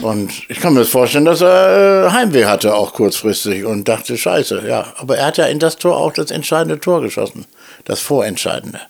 [0.00, 4.16] Und ich kann mir das vorstellen, dass er äh, Heimweh hatte, auch kurzfristig und dachte,
[4.16, 4.92] scheiße, ja.
[4.96, 7.44] Aber er hat ja in das Tor auch das entscheidende Tor geschossen.
[7.84, 8.80] Das Vorentscheidende.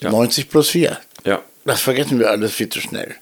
[0.00, 0.10] Ja.
[0.10, 0.98] 90 plus 4.
[1.24, 1.40] Ja.
[1.64, 3.14] Das vergessen wir alles viel zu schnell.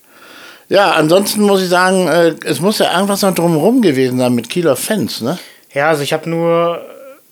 [0.69, 4.51] Ja, ansonsten muss ich sagen, äh, es muss ja irgendwas noch drumherum gewesen sein mit
[4.51, 5.39] Kieler Fans, ne?
[5.73, 6.83] Ja, also ich habe nur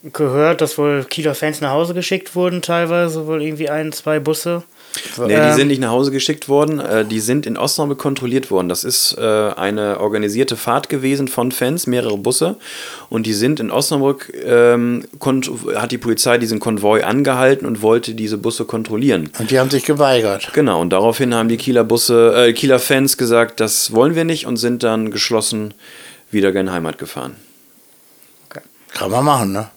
[0.02, 4.62] gehört, dass wohl Kieler Fans nach Hause geschickt wurden, teilweise wohl irgendwie ein, zwei Busse.
[5.18, 8.68] Nee, die sind nicht nach Hause geschickt worden, äh, die sind in Osnabrück kontrolliert worden.
[8.68, 12.56] Das ist äh, eine organisierte Fahrt gewesen von Fans, mehrere Busse.
[13.08, 15.04] Und die sind in Osnabrück, ähm,
[15.74, 19.30] hat die Polizei diesen Konvoi angehalten und wollte diese Busse kontrollieren.
[19.38, 20.50] Und die haben sich geweigert.
[20.52, 24.46] Genau, und daraufhin haben die Kieler Busse, äh, Kieler Fans gesagt, das wollen wir nicht
[24.46, 25.74] und sind dann geschlossen
[26.30, 27.36] wieder gen Heimat gefahren.
[28.92, 29.68] Kann man machen, ne?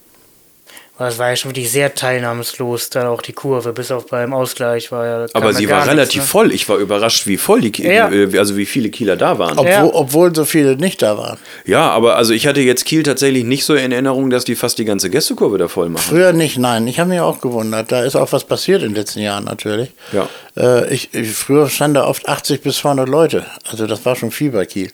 [0.99, 4.91] Das war ja schon wirklich sehr teilnahmslos, dann auch die Kurve, bis auf beim Ausgleich
[4.91, 5.25] war ja.
[5.33, 6.27] Aber sie gar war nichts, relativ ne?
[6.27, 6.51] voll.
[6.53, 8.11] Ich war überrascht, wie voll die, Ja.
[8.11, 9.57] äh, also wie viele Kieler da waren.
[9.57, 9.85] Obwohl, Ja.
[9.93, 11.37] obwohl so viele nicht da waren.
[11.65, 14.77] Ja, aber also ich hatte jetzt Kiel tatsächlich nicht so in Erinnerung, dass die fast
[14.77, 16.03] die ganze Gästekurve da voll machen.
[16.05, 16.85] Früher nicht, nein.
[16.87, 17.91] Ich habe mich auch gewundert.
[17.91, 19.91] Da ist auch was passiert in den letzten Jahren natürlich.
[20.11, 20.27] Ja.
[20.57, 23.45] Äh, ich, ich, früher standen da oft 80 bis 200 Leute.
[23.71, 24.91] Also das war schon viel bei Kiel.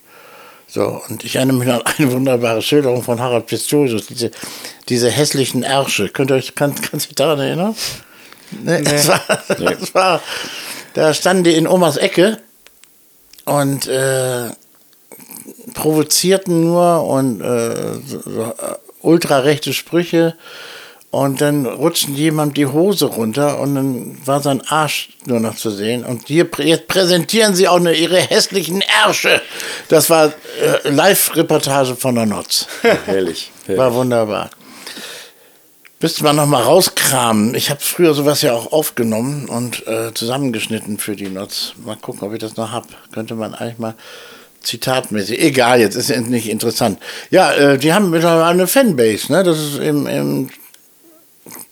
[0.68, 4.32] So, und ich erinnere mich an eine wunderbare Schilderung von Harald Pistorius, diese,
[4.90, 6.10] diese hässlichen Ärsche.
[6.10, 7.76] Könnt ihr euch, kann, kann sich daran erinnern?
[8.64, 10.22] Nee, Das war, das war,
[10.94, 12.40] da standen die in Omas Ecke
[13.46, 14.50] und äh,
[15.74, 20.36] provozierten nur und äh, so, so, äh, ultrarechte Sprüche
[21.16, 25.70] und dann rutschten jemand die Hose runter und dann war sein Arsch nur noch zu
[25.70, 26.04] sehen.
[26.04, 29.42] Und hier jetzt präsentieren sie auch nur ihre hässlichen Ärsche.
[29.88, 32.68] Das war äh, Live-Reportage von der Notz.
[33.06, 33.50] Herrlich.
[33.66, 34.50] War wunderbar.
[36.02, 37.56] Müsste man noch mal rauskramen.
[37.56, 41.76] Ich habe früher sowas ja auch aufgenommen und äh, zusammengeschnitten für die Notz.
[41.86, 42.88] Mal gucken, ob ich das noch hab.
[43.14, 43.96] Könnte man eigentlich mal
[44.62, 45.42] zitatmäßig.
[45.42, 47.00] Egal, jetzt ist es nicht interessant.
[47.30, 49.32] Ja, äh, die haben mittlerweile eine Fanbase.
[49.32, 49.44] Ne?
[49.44, 50.50] Das ist im, im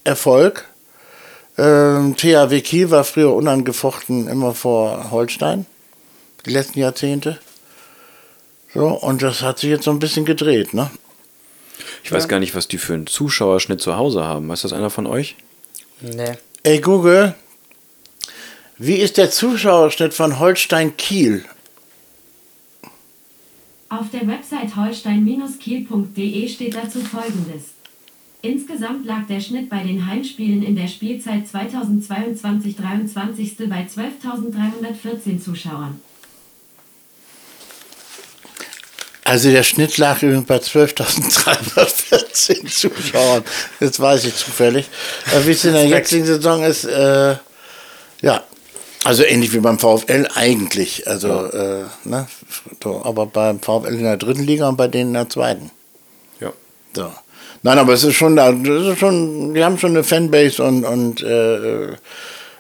[0.04, 0.66] Erfolg.
[1.58, 5.66] Ähm, THW Kiel war früher unangefochten immer vor Holstein.
[6.46, 7.40] Die letzten Jahrzehnte.
[8.74, 10.90] So, und das hat sich jetzt so ein bisschen gedreht, ne?
[12.04, 14.50] Ich weiß gar nicht, was die für einen Zuschauerschnitt zu Hause haben.
[14.50, 15.36] Weiß das einer von euch?
[16.02, 16.34] Nee.
[16.64, 17.36] Ey Google,
[18.78, 21.46] wie ist der Zuschauerschnitt von Holstein Kiel?
[23.90, 27.66] Auf der Website holstein-kiel.de steht dazu folgendes.
[28.46, 36.02] Insgesamt lag der Schnitt bei den Heimspielen in der Spielzeit 2022-23 bei 12.314 Zuschauern.
[39.24, 43.46] Also der Schnitt lag übrigens bei 12.314 Zuschauern.
[43.80, 44.90] Das weiß ich zufällig.
[45.34, 47.38] Äh, wie es in der jetzigen Saison ist, äh,
[48.22, 48.44] ja,
[49.06, 51.08] also ähnlich wie beim VfL eigentlich.
[51.08, 52.28] Also, äh, ne?
[52.84, 55.72] so, aber beim VfL in der dritten Liga und bei denen in der zweiten.
[56.42, 56.52] Ja.
[56.94, 57.10] So.
[57.64, 60.84] Nein, aber es ist schon da, das ist schon, die haben schon eine Fanbase und,
[60.84, 61.94] und äh,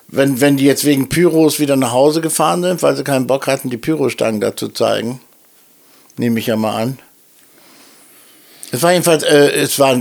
[0.08, 3.48] wenn, wenn die jetzt wegen Pyros wieder nach Hause gefahren sind, weil sie keinen Bock
[3.48, 5.20] hatten, die Pyrostangen da zu zeigen,
[6.18, 7.00] nehme ich ja mal an.
[8.72, 10.00] Es war jedenfalls, äh, es, war,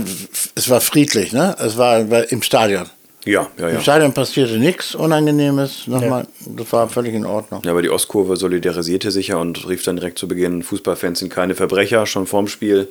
[0.55, 1.55] es war friedlich, ne?
[1.59, 2.89] Es war war im Stadion.
[3.25, 3.81] Ja, ja, Im ja.
[3.81, 5.87] Stadion passierte nichts Unangenehmes.
[5.87, 7.61] Nochmal, Das war völlig in Ordnung.
[7.63, 11.29] Ja, aber die Ostkurve solidarisierte sich ja und rief dann direkt zu Beginn, Fußballfans sind
[11.29, 12.89] keine Verbrecher, schon vorm Spiel.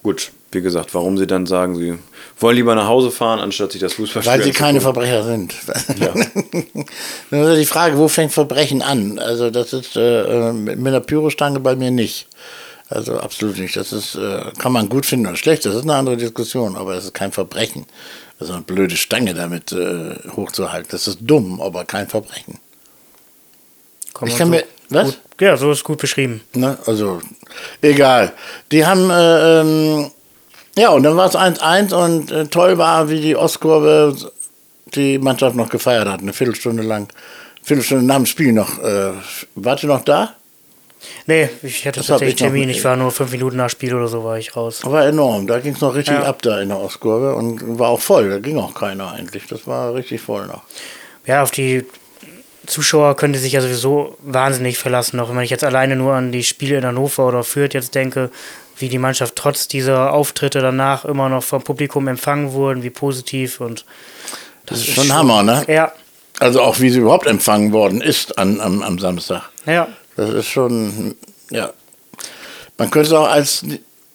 [0.00, 0.32] Ja, gut.
[0.52, 1.96] Wie gesagt, warum sie dann sagen, sie
[2.40, 4.80] wollen lieber nach Hause fahren, anstatt sich das Fußballspiel Weil sie keine.
[4.80, 5.54] Verbrecher sind.
[7.30, 9.20] Dann ist die Frage, wo fängt Verbrechen an?
[9.20, 12.26] Also das ist äh, äh, mit einer Pyrostange bei mir nicht.
[12.88, 13.76] Also absolut nicht.
[13.76, 16.94] Das ist, äh, kann man gut finden oder schlecht, das ist eine andere Diskussion, aber
[16.94, 17.86] es ist kein Verbrechen.
[18.40, 20.88] Also eine blöde Stange damit äh, hochzuhalten.
[20.90, 22.58] Das ist dumm, aber kein Verbrechen.
[24.14, 24.64] Kann Ich kann so mir.
[24.90, 25.06] Was?
[25.06, 26.42] Gut, ja, so ist gut beschrieben.
[26.54, 26.76] Ne?
[26.86, 27.20] Also,
[27.80, 28.32] egal.
[28.72, 30.10] Die haben, äh, ähm,
[30.76, 34.16] ja, und dann war es 1-1 und äh, toll war, wie die Ostkurve
[34.94, 37.08] die Mannschaft noch gefeiert hat, eine Viertelstunde lang.
[37.62, 38.82] Viertelstunde nach dem Spiel noch.
[38.82, 39.12] Äh,
[39.54, 40.34] wart ihr noch da?
[41.26, 42.68] Nee, ich hatte Das tatsächlich ich Termin.
[42.68, 44.80] Ich war nur fünf Minuten nach Spiel oder so, war ich raus.
[44.84, 45.46] War enorm.
[45.46, 46.24] Da ging es noch richtig Ja.
[46.24, 48.28] ab da in der Ostkurve und war auch voll.
[48.28, 49.46] Da ging auch keiner eigentlich.
[49.46, 50.62] Das war richtig voll noch.
[51.26, 51.86] Ja, auf die
[52.70, 55.18] Zuschauer könnte sich ja sowieso wahnsinnig verlassen.
[55.18, 58.30] Auch wenn ich jetzt alleine nur an die Spiele in Hannover oder Fürth jetzt denke,
[58.78, 63.60] wie die Mannschaft trotz dieser Auftritte danach immer noch vom Publikum empfangen wurden, wie positiv
[63.60, 63.84] und
[64.66, 65.64] Das, ist schon Hammer, ne?
[65.66, 65.92] ja,
[66.38, 69.42] Also auch wie sie überhaupt empfangen worden ist an, am, am Samstag.
[69.66, 71.16] ja, Das ist schon,
[71.50, 71.72] ja.
[72.78, 73.64] Man könnte es auch als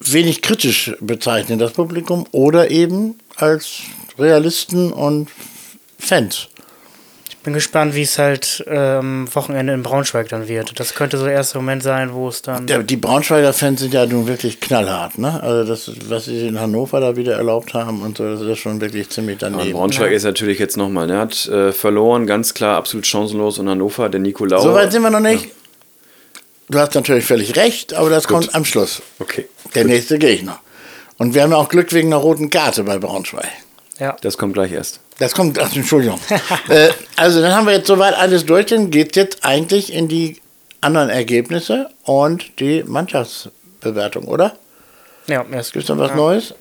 [0.00, 3.80] wenig kritisch bezeichnen, das Publikum, oder eben als
[4.18, 5.28] Realisten und
[5.98, 6.48] Fans.
[7.46, 10.80] Ich bin gespannt, wie es halt ähm, Wochenende in Braunschweig dann wird.
[10.80, 13.94] Das könnte so der erste Moment sein, wo es dann Ja, die Braunschweiger Fans sind
[13.94, 15.40] ja nun wirklich knallhart, ne?
[15.44, 18.58] Also das, ist- was sie in Hannover da wieder erlaubt haben und so, das ist
[18.58, 19.74] schon wirklich ziemlich Aber daneben.
[19.78, 23.60] Braunschweig ist natürlich jetzt nochmal, ne, hat äh, verloren, ganz klar, absolut chancenlos.
[23.60, 24.64] Und Hannover, der Nikolaus.
[24.64, 25.46] So weit sind wir noch nicht.
[26.68, 29.02] Du hast natürlich völlig recht, aber das kommt am Schluss.
[29.20, 29.46] Okay.
[29.76, 30.58] Der nächste Gegner.
[31.16, 33.46] Und wir haben ja auch Glück wegen einer roten Karte bei Braunschweig.
[33.98, 34.16] Ja.
[34.20, 35.00] Das kommt gleich erst.
[35.18, 36.20] Das kommt, ach, Entschuldigung.
[36.68, 40.40] äh, also dann haben wir jetzt soweit alles durch, dann geht jetzt eigentlich in die
[40.80, 44.56] anderen Ergebnisse und die Mannschaftsbewertung, oder?
[45.26, 46.16] Ja, erst Gibt es noch was ja.
[46.16, 46.54] Neues?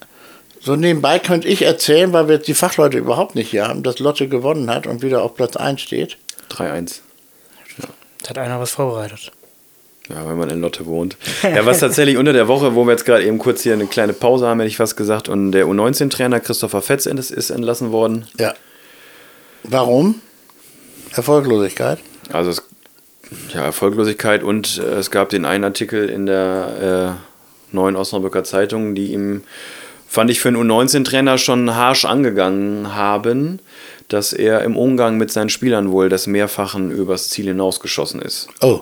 [0.62, 4.00] So nebenbei könnte ich erzählen, weil wir jetzt die Fachleute überhaupt nicht hier haben, dass
[4.00, 6.18] Lotte gewonnen hat und wieder auf Platz 1 steht.
[6.50, 7.02] 3-1.
[8.24, 9.32] Da hat einer was vorbereitet.
[10.10, 11.18] Ja, wenn man in Lotte wohnt.
[11.42, 14.14] Ja, was tatsächlich unter der Woche, wo wir jetzt gerade eben kurz hier eine kleine
[14.14, 18.28] Pause haben, hätte ich fast gesagt, und der U19-Trainer Christopher Fetz ist ist entlassen worden.
[18.40, 18.54] Ja.
[19.64, 20.22] Warum?
[21.14, 22.00] Erfolglosigkeit.
[22.32, 22.64] Also es,
[23.54, 27.18] ja, Erfolglosigkeit und äh, es gab den einen Artikel in der
[27.72, 29.44] äh, neuen Osnabrücker Zeitung, die ihm,
[30.08, 33.60] fand ich für einen U19-Trainer schon harsch angegangen haben,
[34.08, 38.48] dass er im Umgang mit seinen Spielern wohl des Mehrfachen übers Ziel hinausgeschossen ist.
[38.62, 38.82] Oh.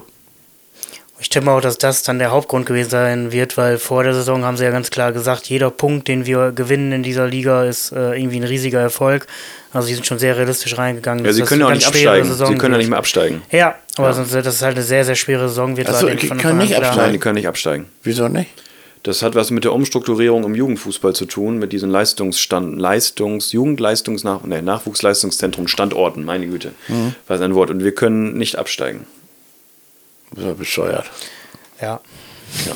[1.23, 4.43] Ich tippe auch, dass das dann der Hauptgrund gewesen sein wird, weil vor der Saison
[4.43, 7.93] haben sie ja ganz klar gesagt, jeder Punkt, den wir gewinnen in dieser Liga, ist
[7.93, 9.25] äh, irgendwie ein riesiger Erfolg.
[9.71, 11.23] Also sie sind schon sehr realistisch reingegangen.
[11.23, 12.27] Ja, sie können ja auch nicht absteigen.
[12.27, 13.41] Saison Sie können ja nicht mehr absteigen.
[13.51, 14.13] Ja, aber Ja.
[14.15, 15.87] Sonst, dass es halt eine sehr, sehr schwere Saison wird.
[15.87, 17.01] Ach war, so, denke ich, die von können nicht absteigen.
[17.01, 17.85] Nein, die können nicht absteigen.
[18.03, 18.49] Wieso nicht?
[19.03, 24.41] Das hat was mit der Umstrukturierung im Jugendfußball zu tun, mit diesen Leistungsstand, Leistungs, Jugendleistungsnach,
[24.43, 26.73] nee, Nachwuchsleistungszentrum Standorten, meine Güte.
[27.27, 27.69] Was ein Wort.
[27.69, 29.05] Und wir können nicht absteigen.
[30.33, 31.05] Das ist ja bescheuert.
[31.81, 32.01] Ja.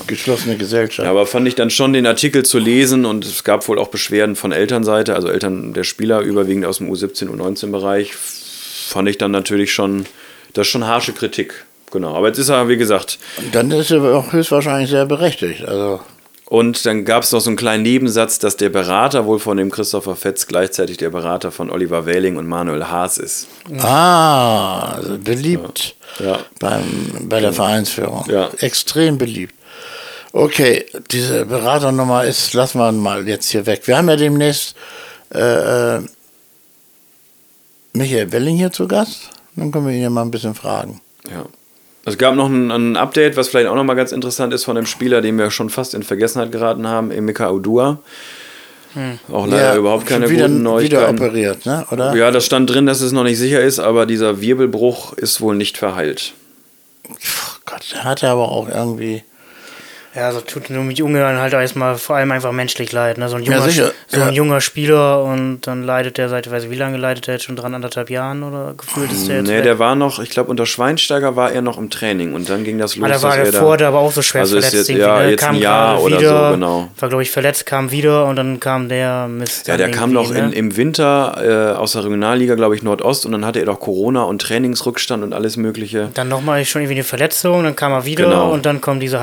[0.08, 1.06] Geschlossene Gesellschaft.
[1.06, 3.90] Ja, aber fand ich dann schon den Artikel zu lesen und es gab wohl auch
[3.90, 9.18] Beschwerden von Elternseite, also Eltern der Spieler, überwiegend aus dem U17 und U19-Bereich, fand ich
[9.18, 10.06] dann natürlich schon,
[10.54, 11.66] das ist schon harsche Kritik.
[11.92, 13.18] Genau, aber jetzt ist er, wie gesagt,
[13.52, 15.66] Dann ist er auch höchstwahrscheinlich sehr berechtigt.
[15.66, 16.02] Also,
[16.50, 19.70] Und dann gab es noch so einen kleinen Nebensatz, dass der Berater wohl von dem
[19.70, 23.48] Christopher Fetz gleichzeitig der Berater von Oliver Welling und Manuel Haas ist.
[23.80, 26.40] ah, also beliebt Ja.
[26.60, 26.86] beim,
[27.24, 28.26] bei der Vereinsführung.
[28.30, 28.50] Ja.
[28.60, 29.54] Extrem beliebt.
[30.32, 33.82] Okay, diese Beraternummer ist, lassen wir mal jetzt hier weg.
[33.86, 34.76] Wir haben ja demnächst
[35.34, 36.02] äh, äh,
[37.94, 39.32] Michael Welling hier zu Gast.
[39.56, 41.02] Dann können wir ihn ja mal ein bisschen fragen.
[41.30, 41.46] Ja.
[42.08, 44.76] Es gab noch ein, ein Update, was vielleicht auch noch mal ganz interessant ist von
[44.78, 48.00] dem Spieler, den wir schon fast in Vergessenheit geraten haben, Emeka Udua.
[49.32, 51.18] Auch leider Ja, überhaupt keine wieder, guten Wieder Neuigkeiten.
[51.18, 51.86] operiert, ne?
[51.92, 52.16] oder?
[52.16, 55.56] Ja, das stand drin, dass es noch nicht sicher ist, aber dieser Wirbelbruch ist wohl
[55.56, 56.34] nicht verheilt.
[57.04, 57.14] Puh,
[57.66, 59.24] Gott, der hat ja aber auch irgendwie.
[60.18, 63.20] Ja, so tut nur mit Ungarn halt erstmal vor allem einfach menschlich leid.
[63.20, 63.30] Ne?
[63.30, 64.34] So, ein junger, sicher, so ein ja.
[64.34, 67.44] junger Spieler und dann leidet der seit, ich weiß nicht, wie lange leidet der jetzt
[67.44, 69.48] schon dran, anderthalb Jahren oder gefühlt ist der jetzt.
[69.48, 69.64] Nee, weg.
[69.64, 72.80] der war noch, ich glaube, unter Schweinsteiger war er noch im Training und dann ging
[72.80, 73.08] das los.
[73.08, 74.90] Ah, da war der er vor, der aber auch so schwer Also ist verletzt.
[74.90, 75.30] jetzt- irgendwie, ja, ne?
[75.30, 76.88] jetzt ein kam Jahr gerade oder so, wieder, genau.
[77.00, 79.68] War, glaube ich, verletzt, kam wieder und dann kam der Mist.
[79.68, 80.56] Ja, der kam noch in, ne?
[80.56, 84.24] im Winter äh, aus der Regionalliga, glaube ich, Nordost und dann hatte er doch Corona
[84.24, 86.10] und Trainingsrückstand und alles Mögliche.
[86.16, 88.50] Dann nochmal schon irgendwie eine Verletzung, dann kam er wieder Genau.
[88.52, 89.20] und dann kommt diese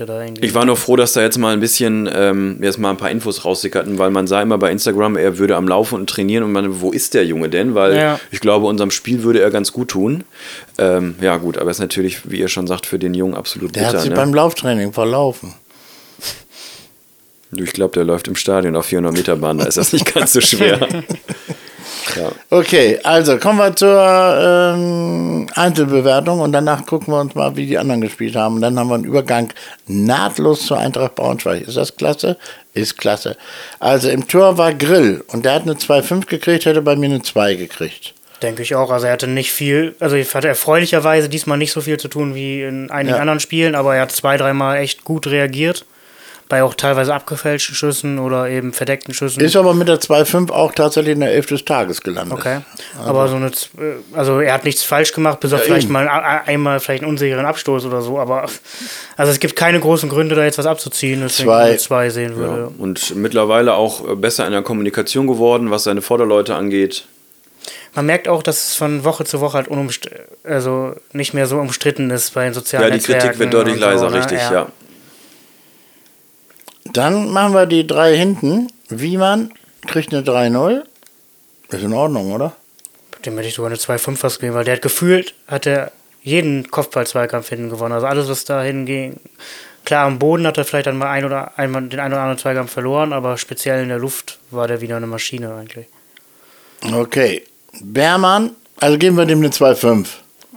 [0.00, 0.44] Halswirbelgeschichte da irgendwie.
[0.46, 3.10] Ich war nur froh, dass da jetzt mal ein bisschen, ähm, jetzt mal ein paar
[3.10, 6.52] Infos raussickerten, weil man sah immer bei Instagram, er würde am Laufen und trainieren und
[6.52, 7.74] man, wo ist der Junge denn?
[7.74, 8.20] Weil Ja.
[8.30, 10.24] ich glaube, unserem Spiel würde er ganz gut tun.
[10.78, 13.84] Ähm, ja, gut, aber ist natürlich, wie ihr schon sagt, für den Jungen absolut Der
[13.86, 14.02] hat bitter.
[14.02, 14.16] sich Ne?
[14.16, 15.54] beim Lauftraining verlaufen.
[17.54, 20.32] Ich glaube, der läuft im Stadion auf 400 Meter Bahn, da ist das nicht ganz
[20.32, 20.80] so schwer.
[22.14, 22.30] ja.
[22.50, 23.98] Okay, also kommen wir zur
[24.76, 28.56] ähm, Einzelbewertung und danach gucken wir uns mal, wie die anderen gespielt haben.
[28.56, 29.52] Und dann haben wir einen Übergang
[29.86, 31.66] nahtlos zur Eintracht Braunschweig.
[31.66, 32.36] Ist das klasse?
[32.74, 33.36] Ist klasse.
[33.80, 37.22] Also im Tor war Grill und der hat eine 2,5 gekriegt, hätte bei mir eine
[37.22, 38.14] 2 gekriegt.
[38.42, 38.90] Denke ich auch.
[38.90, 42.34] Also er hatte nicht viel, also er hatte erfreulicherweise diesmal nicht so viel zu tun
[42.34, 43.20] wie in einigen Ja.
[43.20, 45.86] anderen Spielen, aber er hat zwei, dreimal echt gut reagiert.
[46.48, 49.40] Bei auch teilweise abgefälschten Schüssen oder eben verdeckten Schüssen.
[49.42, 52.38] Ist aber mit der 2,5 auch tatsächlich in der Elf des Tages gelandet.
[52.38, 52.60] Okay.
[53.04, 53.50] Aber so eine, äh,
[54.12, 55.92] also er hat nichts falsch gemacht, bis auf Ja, vielleicht eben.
[55.94, 58.48] mal ein- einmal vielleicht einen unsicheren Abstoß oder so, aber
[59.16, 61.72] also es gibt keine großen Gründe, da jetzt was abzuziehen, deswegen Zwei.
[61.74, 62.38] ich zwei sehen Ja.
[62.38, 62.72] würde.
[62.78, 67.06] Und mittlerweile auch äh, besser in der Kommunikation geworden, was seine Vorderleute angeht.
[67.96, 70.08] Man merkt auch, dass es von Woche zu Woche halt unumst
[70.44, 73.74] also nicht mehr so umstritten ist bei den sozialen Ja, die Kritik Netzwerken wird deutlich
[73.76, 74.16] so, leiser, ne?
[74.18, 74.68] richtig, ja.
[76.92, 78.68] Dann machen wir die drei hinten.
[78.88, 79.52] Wiemann
[79.86, 80.82] kriegt eine 3-0.
[81.68, 82.52] Ist in Ordnung, oder?
[83.24, 86.70] Dem hätte ich sogar eine 2-5 fast gegeben, weil der hat gefühlt, hat er jeden
[86.70, 87.92] Kopfball-Zweikampf hinten gewonnen.
[87.92, 89.20] Also alles, was da hinging.
[89.84, 92.38] Klar, am Boden hat er vielleicht dann mal ein oder einmal den einen oder anderen
[92.38, 95.86] Zweikampf verloren, aber speziell in der Luft war der wieder eine Maschine eigentlich.
[96.92, 97.44] Okay.
[97.80, 100.06] Bermann, also geben wir dem eine 2,5.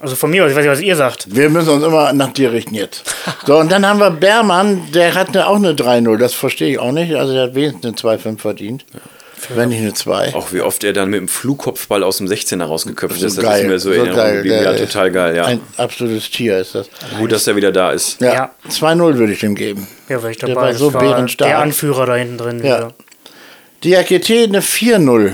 [0.01, 1.35] Also von mir aus, ich weiß nicht, was ihr sagt.
[1.35, 3.03] Wir müssen uns immer nach dir richten jetzt.
[3.45, 6.17] So, und dann haben wir Bermann, der hat auch eine 3-0.
[6.17, 7.15] Das verstehe ich auch nicht.
[7.15, 8.85] Also der hat wenigstens eine 2-5 verdient.
[9.55, 10.35] Wenn nicht eine 2.
[10.35, 13.61] Auch wie oft er dann mit dem Flugkopfball aus dem 16er rausgeköpft ist, das geil,
[13.61, 14.45] ist mir so, so geil.
[14.45, 15.45] Ja, Der total geil, ja.
[15.45, 16.89] Ein absolutes Tier ist das.
[17.17, 18.19] Gut, dass er wieder da ist.
[18.21, 18.51] Ja, Ja.
[18.69, 19.87] 2-0 würde ich dem geben.
[20.09, 21.49] Ja, weil ich Der dabei war das so war bärenstark.
[21.49, 22.63] der Anführer da hinten drin Ja.
[22.63, 22.93] wieder.
[23.83, 25.31] Diakite eine 4-0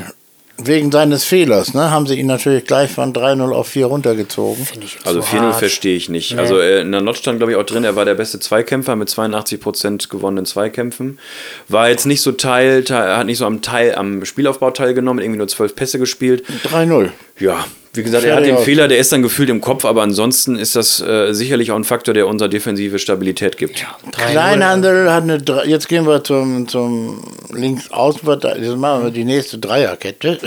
[0.57, 1.91] wegen seines Fehlers, ne?
[1.91, 4.65] Haben sie ihn natürlich gleich von 3-0 auf 4 runtergezogen.
[5.03, 5.55] Also so 4-0 hart.
[5.55, 6.33] verstehe ich nicht.
[6.33, 6.39] Nee.
[6.39, 8.95] Also äh, in der Not stand, glaube ich, auch drin, er war der beste Zweikämpfer
[8.95, 11.19] mit 82% gewonnenen Zweikämpfen.
[11.67, 15.39] War jetzt nicht so Teil, teil hat nicht so am Teil, am Spielaufbau teilgenommen, irgendwie
[15.39, 16.43] nur 12 Pässe gespielt.
[16.71, 17.09] 3-0.
[17.39, 18.63] Ja, wie gesagt, er hat den aus.
[18.63, 21.83] Fehler, der ist dann gefühlt im Kopf, aber ansonsten ist das äh, sicherlich auch ein
[21.83, 23.79] Faktor, der unserer defensive Stabilität gibt.
[23.79, 24.31] 3-0.
[24.31, 27.23] Kleinhandel hat eine, Dre- jetzt gehen wir zum, zum
[27.53, 30.39] Linksaußenverteidiger, jetzt machen wir die nächste Dreierkette,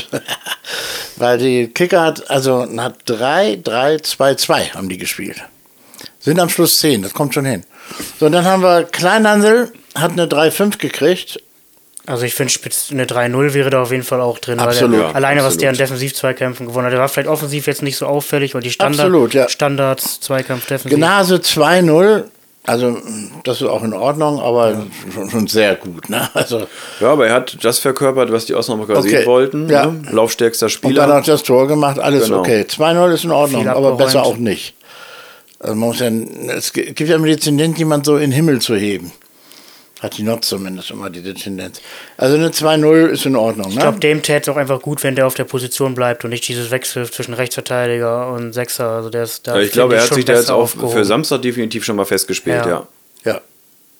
[1.16, 5.36] weil die Kicker hat, also hat 3, 3, 2, 2 haben die gespielt.
[6.20, 7.64] Sind am Schluss 10, das kommt schon hin.
[8.20, 11.40] So, und dann haben wir Kleinhandel, hat eine 3-5 gekriegt,
[12.08, 14.58] Also ich finde, spitz- eine 3-0 wäre da auf jeden Fall auch drin.
[14.60, 14.92] Absolut.
[14.94, 15.62] Weil er, Ja, alleine, was absolut.
[15.62, 16.92] der an Defensiv-Zweikämpfen gewonnen hat.
[16.92, 19.48] Der war vielleicht offensiv jetzt nicht so auffällig, weil die Standard, Absolut, ja.
[19.48, 20.96] Standards, Zweikampf, Defensiv.
[20.98, 22.24] Gnase 2-0,
[22.64, 22.96] also
[23.44, 26.08] das ist auch in Ordnung, aber schon, schon sehr gut.
[26.08, 26.28] Ne?
[26.34, 26.66] Also,
[27.00, 29.68] Ja, aber er hat das verkörpert, was die Osnabrücker Okay, sehen wollten.
[29.68, 29.86] ja.
[29.86, 30.02] Ne?
[30.10, 31.06] Laufstärkster und Spieler.
[31.06, 32.40] dann hat das Tor gemacht, alles Genau.
[32.40, 32.62] okay.
[32.66, 34.74] 2-0 ist in Ordnung, Viel aber besser auch nicht.
[35.60, 36.08] Also man muss ja,
[36.56, 39.12] es gibt ja immer die Tendenz, jemand so in den Himmel zu heben.
[40.00, 41.80] Hat die Not zumindest immer diese Tendenz.
[42.16, 43.68] Also eine 2-0 ist in Ordnung.
[43.70, 43.80] Ich Ne?
[43.82, 46.46] glaube, dem täte es auch einfach gut, wenn der auf der Position bleibt und nicht
[46.46, 48.88] dieses Wechsel zwischen Rechtsverteidiger und Sechser.
[48.90, 50.92] Also der ist da Ja, ich glaube, er hat sich da jetzt auch aufgehoben.
[50.92, 52.68] für Samstag definitiv schon mal festgespielt, Ja.
[52.68, 52.86] ja.
[53.24, 53.40] ja.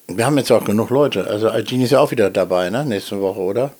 [0.06, 1.26] Wir haben jetzt auch genug Leute.
[1.26, 2.84] Also Altini ist ja auch wieder dabei, ne?
[2.84, 3.72] Nächste Woche, oder?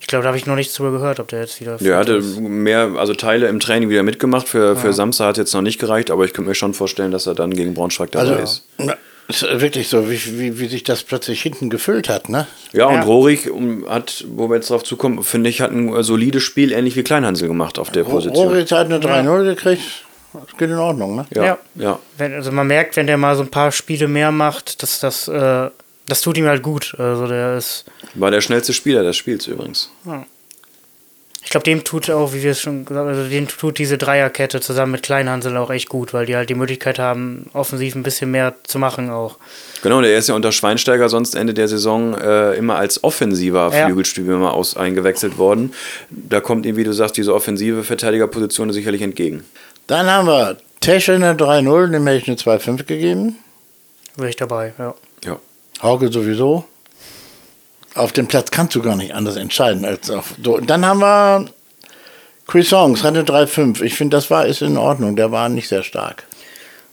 [0.00, 1.76] Ich glaube, da habe ich noch nichts drüber gehört, ob der jetzt wieder.
[1.76, 2.38] Der fit hatte ist.
[2.40, 4.48] mehr, also Teile im Training wieder mitgemacht.
[4.48, 7.12] Für, für Samstag hat es jetzt noch nicht gereicht, aber ich könnte mir schon vorstellen,
[7.12, 8.64] dass er dann gegen Braunschweig dabei Also ist.
[9.30, 12.46] Ist wirklich so, wie, wie, wie sich das plötzlich hinten gefüllt hat, ne?
[12.72, 13.02] Ja, und Ja.
[13.02, 13.50] Rohrig
[13.88, 17.02] hat, wo wir jetzt drauf zukommen, finde ich, hat ein äh, solides Spiel, ähnlich wie
[17.02, 18.48] Kleinhansel gemacht auf der Position.
[18.48, 19.82] Rohrig hat eine 3-0 gekriegt.
[20.32, 21.26] Das geht in Ordnung, ne?
[21.34, 21.58] Ja, Ja.
[21.74, 21.98] ja.
[22.16, 25.26] Wenn, also man merkt, wenn der mal so ein paar Spiele mehr macht, dass das,
[25.26, 25.70] äh,
[26.06, 26.94] das tut ihm halt gut.
[26.98, 27.84] Also der ist.
[28.14, 29.90] War der schnellste Spieler des Spiels übrigens.
[31.50, 33.98] Ich glaube, dem tut auch, wie wir es schon gesagt haben, also dem tut diese
[33.98, 38.04] Dreierkette zusammen mit Kleinhansel auch echt gut, weil die halt die Möglichkeit haben, offensiv ein
[38.04, 39.36] bisschen mehr zu machen auch.
[39.82, 43.86] Genau, der ist ja unter Schweinsteiger sonst Ende der Saison äh, immer als offensiver Ja.
[43.86, 45.74] Flügelstürmer mal aus, eingewechselt worden.
[46.08, 49.42] Da kommt ihm, wie du sagst, diese offensive Verteidigerposition sicherlich entgegen.
[49.88, 53.38] Dann haben wir Tesche eine 3-0, dem hätte ich eine 2-5 gegeben.
[54.14, 54.94] Wäre ich dabei, ja.
[55.24, 55.40] Ja.
[55.82, 56.64] Hauke sowieso.
[57.94, 60.34] Auf dem Platz kannst du gar nicht anders entscheiden als auf.
[60.42, 61.46] So, dann haben wir
[62.46, 63.82] Cuisance, hatte 3-5.
[63.82, 65.16] Ich finde, das war ist in Ordnung.
[65.16, 66.24] Der war nicht sehr stark.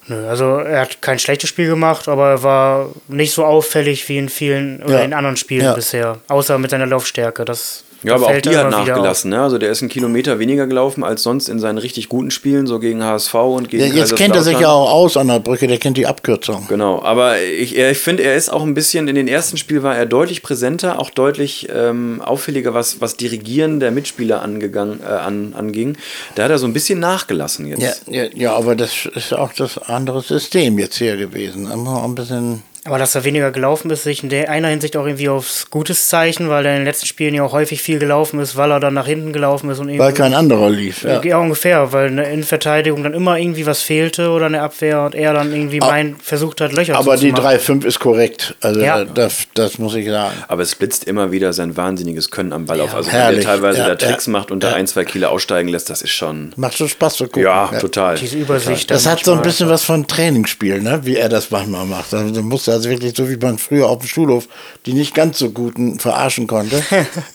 [0.08, 4.18] Nö, also er hat kein schlechtes Spiel gemacht, aber er war nicht so auffällig wie
[4.18, 5.04] in vielen oder Ja.
[5.04, 5.74] in anderen Spielen Ja.
[5.74, 6.20] bisher.
[6.30, 7.44] Außer mit seiner Laufstärke.
[7.46, 9.32] Das Ja, aber auch die hat nachgelassen.
[9.32, 9.42] Ne?
[9.42, 12.80] Also der ist einen Kilometer weniger gelaufen als sonst in seinen richtig guten Spielen, so
[12.80, 15.68] gegen HSV und gegen Ja, jetzt kennt er sich ja auch aus an der Brücke,
[15.68, 16.66] der kennt die Abkürzung.
[16.70, 19.96] Genau, aber ich, ich finde, er ist auch ein bisschen, in den ersten Spielen war
[19.96, 25.54] er deutlich präsenter, auch deutlich ähm, auffälliger, was, was Dirigieren der Mitspieler angegangen, äh, an,
[25.58, 25.98] anging.
[26.36, 28.04] Da hat er so ein bisschen nachgelassen jetzt.
[28.08, 31.70] Ja, ja, ja, aber das ist auch das andere System jetzt hier gewesen.
[31.72, 32.64] Immer ein bisschen.
[32.88, 35.70] Aber dass er weniger gelaufen ist, sehe ich in der einer Hinsicht auch irgendwie aufs
[35.70, 38.72] gutes Zeichen, weil er in den letzten Spielen ja auch häufig viel gelaufen ist, weil
[38.72, 40.00] er dann nach hinten gelaufen ist und irgendwie.
[40.00, 41.04] Weil kein anderer lief.
[41.04, 41.22] Ja.
[41.22, 41.38] Ja.
[41.38, 45.34] ungefähr, weil in der Innenverteidigung dann immer irgendwie was fehlte oder eine Abwehr und er
[45.34, 47.82] dann irgendwie mein, versucht hat, Löcher Aber die zuzumachen.
[47.82, 48.56] 3-5 ist korrekt.
[48.62, 49.02] Also Ja.
[49.02, 50.34] äh, das, das muss ich sagen.
[50.48, 52.96] Aber es blitzt immer wieder sein wahnsinniges Können am Ball auf.
[52.96, 53.40] Also herrlich.
[53.40, 54.76] wenn er teilweise Ja, da Tricks ja, macht und da ja.
[54.76, 56.54] ein, zwei Kilo aussteigen lässt, das ist schon.
[56.56, 57.44] Macht schon Spaß zu gucken.
[57.44, 58.16] Ja, total.
[58.16, 58.90] Diese Übersicht.
[58.90, 61.02] Das hat so ein bisschen was von Trainingsspiel, ne?
[61.04, 62.14] wie er das manchmal macht.
[62.14, 64.48] Also, du musst also wirklich, so wie man früher auf dem Schulhof
[64.86, 66.82] die nicht ganz so guten verarschen konnte.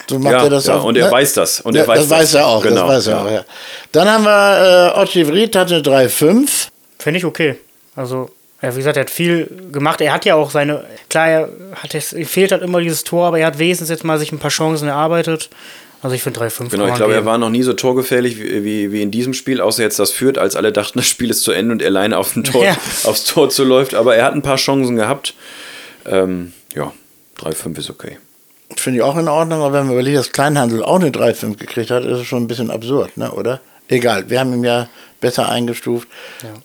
[0.08, 0.84] So macht Ja, er das ja, auch.
[0.84, 1.12] und er ne?
[1.12, 2.10] weiß das, und ja, er weiß das.
[2.10, 2.62] weiß er auch.
[2.62, 3.22] Genau, das weiß er ja.
[3.22, 3.44] auch ja.
[3.92, 6.68] Dann haben wir äh, Otti Vried hatte eine 3-5.
[6.98, 7.56] Finde ich okay.
[7.94, 8.30] Also,
[8.62, 10.00] ja, wie gesagt, er hat viel gemacht.
[10.00, 10.84] Er hat ja auch seine.
[11.10, 14.18] Klar, er hat es, fehlt halt immer dieses Tor, aber er hat wenigstens jetzt mal
[14.18, 15.50] sich ein paar Chancen erarbeitet.
[16.02, 16.68] Also, ich finde 3-5.
[16.70, 19.60] Genau, ich glaube, er war noch nie so torgefährlich wie, wie, wie in diesem Spiel,
[19.60, 22.18] außer jetzt das führt, als alle dachten, das Spiel ist zu Ende und er alleine
[22.18, 22.76] auf dem Tor, Ja.
[23.04, 23.94] aufs Tor zuläuft.
[23.94, 25.34] Aber er hat ein paar Chancen gehabt.
[26.04, 26.92] Ähm, ja,
[27.40, 28.18] 3-5 ist okay.
[28.76, 31.90] Finde ich auch in Ordnung, aber wenn man überlegt, dass Kleinhandel auch eine 3-5 gekriegt
[31.90, 33.30] hat, ist es schon ein bisschen absurd, ne?
[33.30, 33.60] oder?
[33.88, 34.88] Egal, wir haben ihn ja
[35.20, 36.08] besser eingestuft.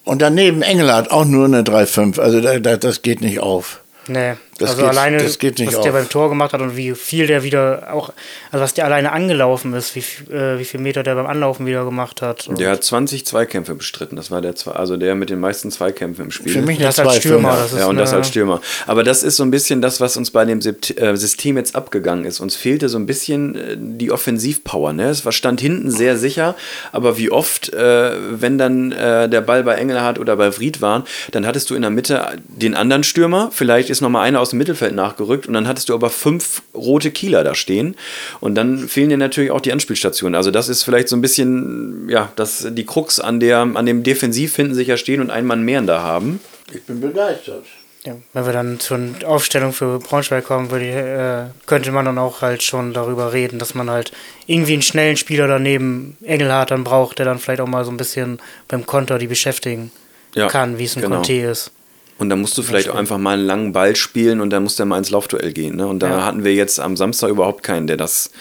[0.03, 2.19] Und daneben Engelhardt auch nur eine 3-5.
[2.19, 3.81] Also da, da, das geht nicht auf.
[4.07, 5.99] Nee, Das also geht- alleine, das geht nicht was der auf.
[5.99, 8.11] beim Tor gemacht hat und wie viel der wieder auch,
[8.51, 11.65] also was der alleine angelaufen ist, wie, viel- äh, wie viel Meter der beim Anlaufen
[11.65, 12.47] wieder gemacht hat.
[12.47, 14.15] Und Der hat 20 Zweikämpfe bestritten.
[14.15, 16.53] Das war der, Zwei- also der mit den meisten Zweikämpfen im Spiel.
[16.53, 17.19] Für mich das als 2-5.
[17.19, 18.61] Stürmer, das ist ja, und das als Stürmer.
[18.87, 22.25] Aber das ist so ein bisschen das, was uns bei dem äh, System jetzt abgegangen
[22.25, 22.39] ist.
[22.39, 24.93] Uns fehlte so ein bisschen äh, die Offensivpower.
[24.93, 25.09] Ne?
[25.09, 26.55] Es war stand hinten sehr sicher,
[26.91, 31.03] aber wie oft, äh, wenn dann äh, der Ball bei Engelhardt oder bei Fried war,
[31.31, 33.49] dann hattest du in der Mitte den anderen Stürmer.
[33.51, 36.09] Vielleicht ist noch mal einer aus aus dem Mittelfeld nachgerückt und dann hattest du aber
[36.09, 37.95] fünf rote Kieler da stehen
[38.39, 40.35] und dann fehlen dir natürlich auch die Anspielstationen.
[40.35, 44.03] Also das ist vielleicht so ein bisschen, ja, das, die Krux an, der, an dem
[44.03, 46.39] Defensiv hinten sicher stehen und einen Mann mehr da haben.
[46.73, 47.65] Ich bin begeistert.
[48.05, 52.41] Ja, wenn wir dann zur Aufstellung für Braunschweig kommen, würde äh, könnte man dann auch
[52.41, 54.13] halt schon darüber reden, dass man halt
[54.45, 57.97] irgendwie einen schnellen Spieler daneben Engelhardt dann braucht, der dann vielleicht auch mal so ein
[57.97, 58.39] bisschen
[58.69, 59.91] beim Konter die beschäftigen
[60.35, 61.17] Ja, kann, wie es ein genau.
[61.17, 61.71] Conte ist.
[62.17, 64.75] Und dann musst du vielleicht auch einfach mal einen langen Ball spielen und dann muss
[64.75, 65.75] der mal ins Laufduell gehen.
[65.75, 65.85] Ne?
[65.87, 66.25] Und da Ja.
[66.25, 68.31] hatten wir jetzt am Samstag überhaupt keinen, der das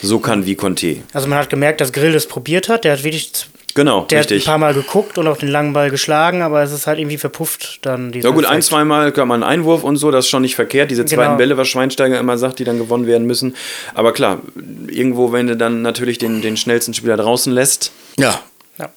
[0.00, 0.98] so kann wie Conte.
[1.12, 2.84] Also man hat gemerkt, dass Grill das probiert hat.
[2.84, 3.30] Der hat wirklich,
[3.74, 4.46] Genau, der hat ein richtig.
[4.46, 7.80] paar Mal geguckt und auch den langen Ball geschlagen, aber es ist halt irgendwie verpufft
[7.82, 8.12] dann.
[8.12, 10.90] Ja gut, ein, zweimal kann man einen Einwurf und so, das ist schon nicht verkehrt.
[10.90, 11.36] Diese zweiten Genau.
[11.36, 13.54] Bälle, was Schweinsteiger immer sagt, die dann gewonnen werden müssen.
[13.94, 14.40] Aber klar,
[14.88, 18.40] irgendwo, wenn du dann natürlich den, den schnellsten Spieler draußen lässt, Ja.
[18.78, 18.88] Ja.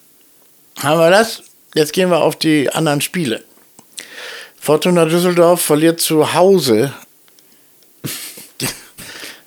[0.79, 1.43] Haben wir das?
[1.75, 3.43] Jetzt gehen wir auf die anderen Spiele.
[4.61, 6.93] Fortuna Düsseldorf verliert zu Hause.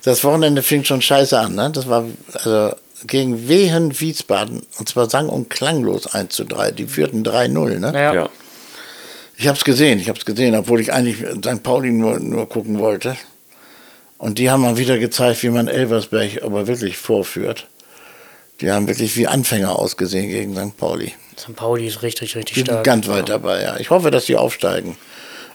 [0.03, 1.71] Das Wochenende fing schon scheiße an, ne?
[1.71, 2.75] Das war also
[3.07, 6.71] gegen Wehen Wiesbaden und zwar sang- und klanglos 1 zu 3.
[6.71, 7.93] Die führten 3-0, ne?
[7.93, 8.13] Ja.
[8.13, 8.29] ja.
[9.37, 11.63] Ich habe es gesehen, ich habe es gesehen, obwohl ich eigentlich St.
[11.63, 13.15] Pauli nur, nur gucken wollte.
[14.17, 17.67] Und die haben mal wieder gezeigt, wie man Elversberg aber wirklich vorführt.
[18.61, 20.77] Die haben wirklich wie Anfänger ausgesehen gegen St.
[20.77, 21.13] Pauli.
[21.37, 21.55] St.
[21.55, 22.83] Pauli ist richtig, richtig Die sind stark.
[22.85, 23.77] ganz weit dabei, ja.
[23.77, 24.97] Ich hoffe, dass die aufsteigen.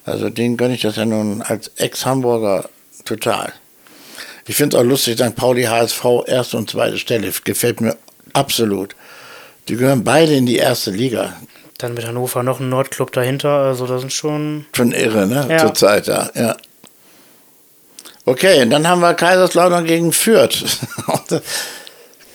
[0.05, 2.69] Also denen gönne ich das ja nun als Ex-Hamburger
[3.05, 3.53] total.
[4.47, 5.37] Ich finde es auch lustig, St.
[5.37, 7.33] Pauli HSV erste und zweite Stelle.
[7.45, 7.97] Gefällt mir
[8.33, 8.95] absolut.
[9.69, 11.35] Die gehören beide in die erste Liga.
[11.79, 14.67] Dann mit Hannover noch ein Nordclub dahinter, also das sind schon.
[14.75, 15.47] Schon irre, ne?
[15.49, 15.59] Ja.
[15.59, 16.29] Zur Zeit, ja.
[16.35, 16.57] ja.
[18.27, 20.65] Okay, und dann haben wir Kaiserslautern gegen Fürth.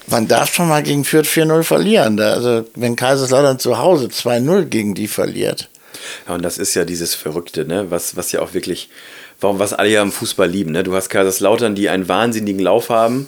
[0.07, 2.17] Man darf schon mal gegen Fürth 4-0 verlieren.
[2.17, 5.69] Da- Also, wenn Kaiserslautern zu Hause 2-0 gegen die verliert.
[6.27, 7.89] Ja, und das ist ja dieses Verrückte, ne?
[7.89, 8.89] was, was ja auch wirklich,
[9.41, 10.71] warum, was alle ja im Fußball lieben.
[10.71, 10.83] Ne?
[10.83, 13.27] Du hast Kaiserslautern, die einen wahnsinnigen Lauf haben.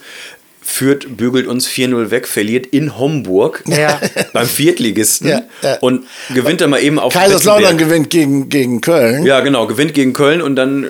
[0.61, 3.99] Fürth bügelt uns 4-0 weg, verliert in Homburg Ja.
[4.33, 5.77] beim Viertligisten Ja, ja.
[5.79, 7.89] und gewinnt dann mal eben auf Kaiserslautern Betzenberg.
[7.89, 9.25] gewinnt gegen, gegen Köln.
[9.25, 10.87] Ja, genau, gewinnt gegen Köln und dann äh,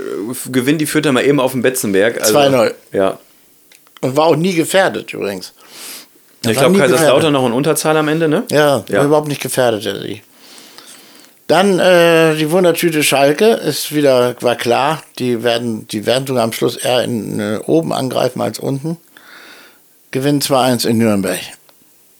[0.51, 2.19] gewinnt die Fürther mal eben auf dem Betzenberg.
[2.19, 2.73] Also, 2-0.
[2.91, 3.19] Ja.
[4.01, 5.53] Und war auch nie gefährdet übrigens.
[6.51, 8.43] Ich war glaube, Kaiserslautern noch in Unterzahl am Ende, ne?
[8.51, 9.03] Ja, Ja.
[9.03, 10.21] überhaupt nicht gefährdet, der sie.
[11.47, 16.51] Dann äh, die Wundertüte Schalke ist wieder, war klar, die werden, die werden sogar am
[16.51, 18.97] Schluss eher in, äh, oben angreifen als unten.
[20.11, 21.39] Gewinnen 2-1 in Nürnberg.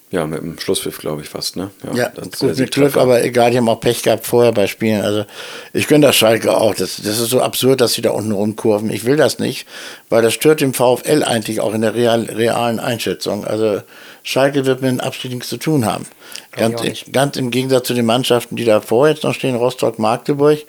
[0.10, 1.70] Ja, mit dem Schlusspfiff, glaube ich, fast, ne?
[1.94, 2.72] Ja, das ist der gut mit.
[2.72, 5.02] Glück, aber egal, die haben auch Pech gehabt vorher bei Spielen.
[5.02, 5.26] Also
[5.74, 6.74] ich gönne das Schalke auch.
[6.76, 8.90] Das, das ist so absurd, dass sie da unten rumkurven.
[8.90, 9.68] Ich will das nicht,
[10.08, 13.44] weil das stört dem VfL eigentlich auch in der real, realen Einschätzung.
[13.44, 13.82] Also
[14.24, 16.06] Schalke wird mit dem Abstieg nichts zu tun haben.
[16.54, 16.82] Ganz,
[17.12, 20.60] ganz im Gegensatz zu den Mannschaften, die davor jetzt noch stehen, Rostock, Magdeburg,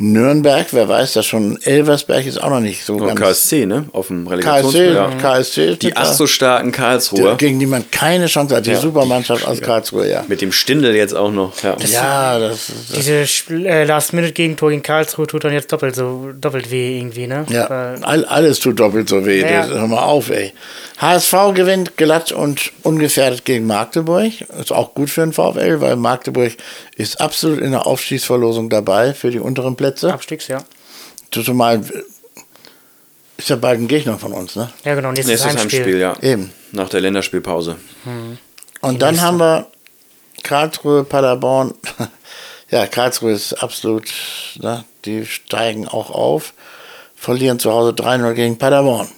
[0.00, 3.18] Nürnberg, wer weiß das schon, Elversberg ist auch noch nicht so Und ganz...
[3.20, 3.86] KSC, ne?
[3.92, 4.92] Auf dem KSC.
[4.92, 5.10] Ja.
[5.20, 7.36] KSC Die ach so starken Karlsruher.
[7.36, 8.66] gegen die man keine Chance hat.
[8.66, 8.80] Die Ja.
[8.80, 10.24] Supermannschaft aus Karlsruhe, ja.
[10.28, 11.52] Mit dem Stindel jetzt auch noch.
[11.64, 11.76] Ja.
[11.84, 16.96] Ja, das, das Diese äh, Last-Minute-Gegentor gegen Karlsruhe tut dann jetzt doppelt so doppelt weh
[16.98, 17.44] irgendwie, ne?
[17.48, 17.66] Ja,
[18.02, 19.40] all, alles tut doppelt so weh.
[19.40, 19.66] Ja.
[19.66, 20.52] Das, hör mal auf, ey.
[20.98, 24.30] HSV gewinnt glatt und ungefährdet gegen Magdeburg.
[24.60, 26.52] Ist auch gut für den VfL, weil Magdeburg
[26.96, 29.87] ist absolut in der Aufstiegsverlosung dabei für die unteren Plätze.
[30.04, 30.64] Abstiegs, ja.
[31.30, 31.82] Zumal
[33.36, 34.70] ist ja bald ein Gegner von uns, ne?
[34.84, 35.80] Ja, genau, nächstes, Nächstes Heimspiel.
[35.80, 36.16] Heimspiel, ja.
[36.22, 36.52] Eben.
[36.72, 37.76] Nach der Länderspielpause.
[38.80, 39.66] Und dann haben wir
[40.42, 41.74] Karlsruhe, Paderborn.
[42.70, 44.04] Ja, Karlsruhe ist absolut,
[44.56, 44.84] ne?
[45.06, 46.52] die steigen auch auf,
[47.16, 49.08] verlieren zu Hause 3-0 gegen Paderborn.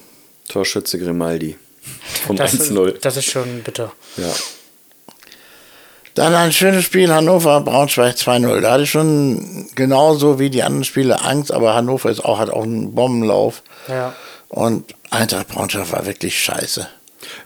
[0.48, 1.58] Torschütze Grimaldi.
[2.28, 2.98] Vom Das, 1-0.
[3.00, 3.92] das ist schon bitter.
[4.16, 4.32] Ja.
[6.14, 8.60] Dann ein schönes Spiel Hannover, Braunschweig 2-0.
[8.60, 12.50] Da hatte ich schon genauso wie die anderen Spiele Angst, aber Hannover ist auch, hat
[12.50, 13.62] auch einen Bombenlauf.
[13.88, 14.12] Ja.
[14.48, 16.88] Und Eintracht Braunschweig war wirklich scheiße.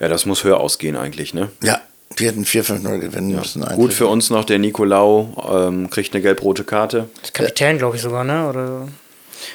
[0.01, 1.51] ja, das muss höher ausgehen eigentlich, ne?
[1.63, 1.81] Ja,
[2.19, 3.61] die hätten 4-5-0 gewinnen müssen.
[3.63, 3.95] Gut eigentlich.
[3.97, 7.09] für uns noch, der Nicolau ähm, kriegt eine gelb-rote Karte.
[7.21, 8.49] Das Kapitän, glaube ich sogar, ne?
[8.49, 8.89] Oder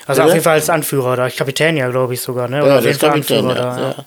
[0.06, 0.24] also Bitte?
[0.24, 1.30] auf jeden Fall als Anführer da.
[1.30, 2.62] Kapitän ja, glaube ich sogar, ne?
[2.62, 4.06] Oder Ja, auf jeden Fall Kapitän, Anführer ja, da.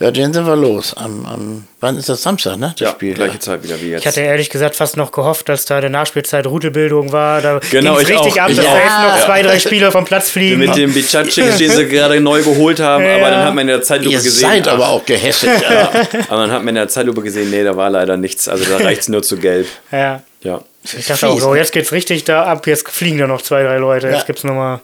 [0.00, 0.10] Ja.
[0.10, 0.94] den sind wir los.
[0.96, 2.72] Am, am, wann ist das Samstag, ne?
[2.76, 3.14] Das Ja, Spiel.
[3.14, 3.40] gleiche ja.
[3.40, 4.00] Zeit wieder wie jetzt.
[4.00, 7.40] Ich hatte ehrlich gesagt fast noch gehofft, dass da in der Nachspielzeit Rudelbildung war.
[7.40, 8.76] Da Genau, ich richtig auch, ab, ich dass da auch.
[8.76, 10.58] jetzt noch zwei, drei Spieler vom Platz fliegen.
[10.58, 13.16] mit dem Bicacic, den sie gerade neu geholt haben, Ja.
[13.16, 14.48] aber dann hat man in der Zeitlupe Ihr gesehen.
[14.48, 15.50] seid aber auch gehässig.
[15.70, 15.90] ja.
[16.28, 18.48] aber dann hat man in der Zeitlupe gesehen, nee, da war leider nichts.
[18.48, 19.66] Also da reicht es nur zu gelb.
[19.92, 20.22] Ja.
[20.42, 20.62] Ja.
[20.82, 23.76] Ich dachte auch, so, jetzt geht's richtig da ab, jetzt fliegen da noch zwei, drei
[23.76, 24.08] Leute.
[24.08, 24.14] Ja.
[24.14, 24.80] Jetzt gibt's nochmal.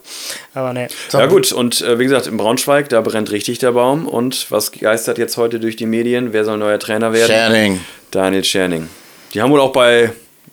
[0.53, 0.87] Aber ne.
[1.11, 4.07] Ja gut, und äh, wie gesagt, in Braunschweig, da brennt richtig der Baum.
[4.07, 6.33] Und was geistert jetzt heute durch die Medien?
[6.33, 7.27] Wer soll neuer Trainer werden?
[7.27, 7.81] Scherning.
[8.11, 8.89] Daniel Scherning.
[9.33, 10.11] Die haben wohl auch bei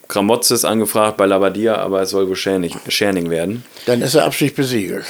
[0.09, 3.65] Gramotze ist angefragt bei Labadia, aber es soll wohl Scherning, Scherning werden.
[3.87, 5.05] Dann ist der Abstieg besiegelt.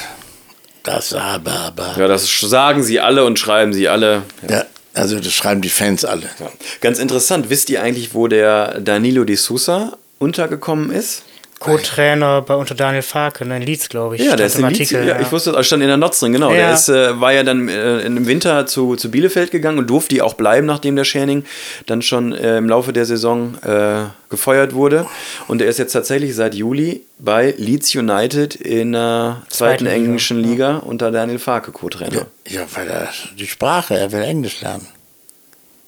[0.83, 1.95] Das aber, aber.
[1.97, 4.23] Ja, das sagen sie alle und schreiben sie alle.
[4.47, 6.29] Ja, also das schreiben die Fans alle.
[6.39, 6.51] Ja.
[6.81, 11.23] Ganz interessant, wisst ihr eigentlich, wo der Danilo Di Sousa untergekommen ist?
[11.59, 14.21] Co-Trainer bei unter Daniel Farke, in Leeds, glaube ich.
[14.23, 16.33] Ja, der ist im Leeds, Artikel, ja, ich wusste, das stand in der Notz drin,
[16.33, 16.49] genau.
[16.49, 16.73] Der Ja.
[16.73, 20.33] ist, äh, war ja dann äh, im Winter zu, zu Bielefeld gegangen und durfte auch
[20.33, 21.45] bleiben, nachdem der Scherning
[21.85, 25.07] dann schon äh, im Laufe der Saison äh, gefeuert wurde.
[25.47, 29.95] Und er ist jetzt tatsächlich seit Juli bei Leeds United in der zweiten Zweiten Liga,
[29.95, 32.27] englischen Liga unter Daniel Farke Co-Trainer.
[32.47, 33.07] Ja, weil er
[33.39, 34.87] die Sprache, er will Englisch lernen.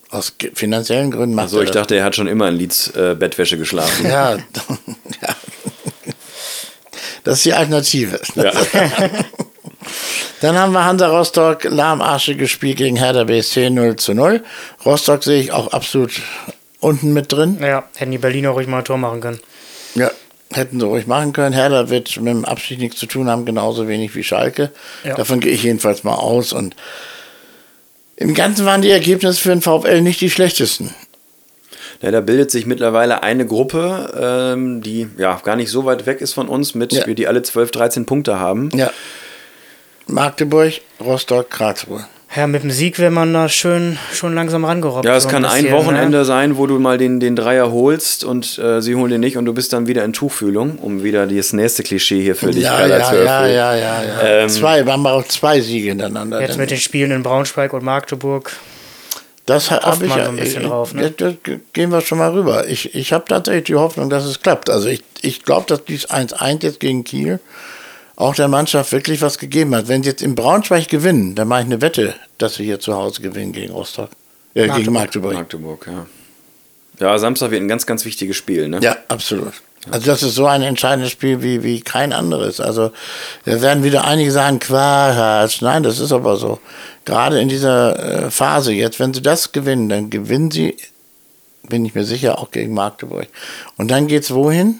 [0.09, 3.57] Aus finanziellen Gründen macht Also ich dachte, er hat schon immer in Leeds äh, Bettwäsche
[3.57, 4.05] geschlafen.
[4.05, 4.35] Ja,
[5.21, 5.35] ja.
[7.25, 8.21] Das ist die Alternative.
[8.35, 8.53] Ja.
[10.41, 14.43] Dann haben wir Hansa Rostock lahmarschig gespielt gegen Hertha BSC 0 zu 0.
[14.85, 16.11] Rostock sehe ich auch absolut
[16.79, 17.57] unten mit drin.
[17.59, 19.39] Ja, hätten die Berliner ruhig mal ein Tor machen können.
[19.95, 20.11] Ja,
[20.53, 21.53] hätten sie ruhig machen können.
[21.53, 24.71] Hertha wird mit dem Abstieg nichts zu tun haben, genauso wenig wie Schalke.
[25.03, 25.15] Ja.
[25.15, 26.53] Davon gehe ich jedenfalls mal aus.
[26.53, 26.75] Und
[28.17, 30.93] im Ganzen waren die Ergebnisse für den VfL nicht die schlechtesten.
[32.01, 34.13] Ja, da bildet sich mittlerweile eine Gruppe,
[34.55, 37.07] ähm, die ja gar nicht so weit weg ist von uns, mit Ja.
[37.07, 38.69] wir die alle 12, 13 Punkte haben.
[38.75, 38.91] Ja.
[40.05, 42.05] Magdeburg, Rostock, Karlsruhe.
[42.35, 45.05] Ja, mit dem Sieg wäre man da schön schon langsam rangerobbt.
[45.05, 46.25] Ja, es so kann ein bisschen, Wochenende Ne?
[46.25, 49.45] sein, wo du mal den, den Dreier holst und äh, sie holen den nicht und
[49.45, 52.85] du bist dann wieder in Tuchfühlung, um wieder das nächste Klischee hier für dich Ja,
[52.85, 53.55] ja, zu ja, erfüllen.
[53.55, 54.21] ja, ja, ja.
[54.23, 56.41] Ähm, zwei, wir haben auch zwei Siege hintereinander.
[56.41, 58.51] Jetzt mit den Spielen in Braunschweig und Magdeburg.
[59.45, 60.25] Das habe ich ja.
[60.25, 61.09] so ein bisschen ich- drauf, ne?
[61.11, 62.67] das- das gehen wir schon mal rüber.
[62.67, 64.69] Ich, ich habe tatsächlich die Hoffnung, dass es klappt.
[64.69, 67.39] Also ich, ich glaube, dass dies 1-1 jetzt gegen Kiel
[68.17, 69.87] auch der Mannschaft wirklich was gegeben hat.
[69.87, 72.95] Wenn sie jetzt in Braunschweig gewinnen, dann mache ich eine Wette, dass sie hier zu
[72.95, 74.09] Hause gewinnen gegen Rostock.
[74.53, 75.35] Äh, gegen Magdeburg.
[75.35, 76.05] Magdeburg, ja.
[76.99, 78.79] Ja, Samstag wird ein ganz, ganz wichtiges Spiel, ne?
[78.81, 79.53] Ja, absolut.
[79.91, 82.59] Also das ist so ein entscheidendes Spiel wie, wie kein anderes.
[82.59, 82.91] Also
[83.45, 85.61] da werden wieder einige sagen, Quatsch.
[85.61, 86.59] Nein, das ist aber so.
[87.05, 90.75] Gerade in dieser äh, Phase jetzt, wenn sie das gewinnen, dann gewinnen sie,
[91.69, 93.27] bin ich mir sicher, auch gegen Magdeburg.
[93.77, 94.79] Und dann geht's wohin?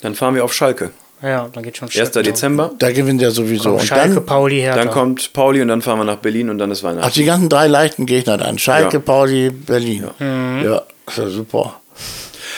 [0.00, 0.90] Dann fahren wir auf Schalke.
[1.22, 2.10] Ja, dann geht schon 1.
[2.10, 2.72] Dezember.
[2.78, 3.72] Da gewinnen sie ja sowieso.
[3.72, 4.78] Und Schalke, dann, Pauli, Hertha.
[4.78, 7.12] Dann kommt Pauli und dann fahren wir nach Berlin und dann ist ach, Weihnachten.
[7.14, 8.58] die ganzen drei leichten Gegner dann.
[8.58, 9.02] Schalke, Ja.
[9.02, 10.04] Pauli, Berlin.
[10.20, 11.80] Ja, ist ja super.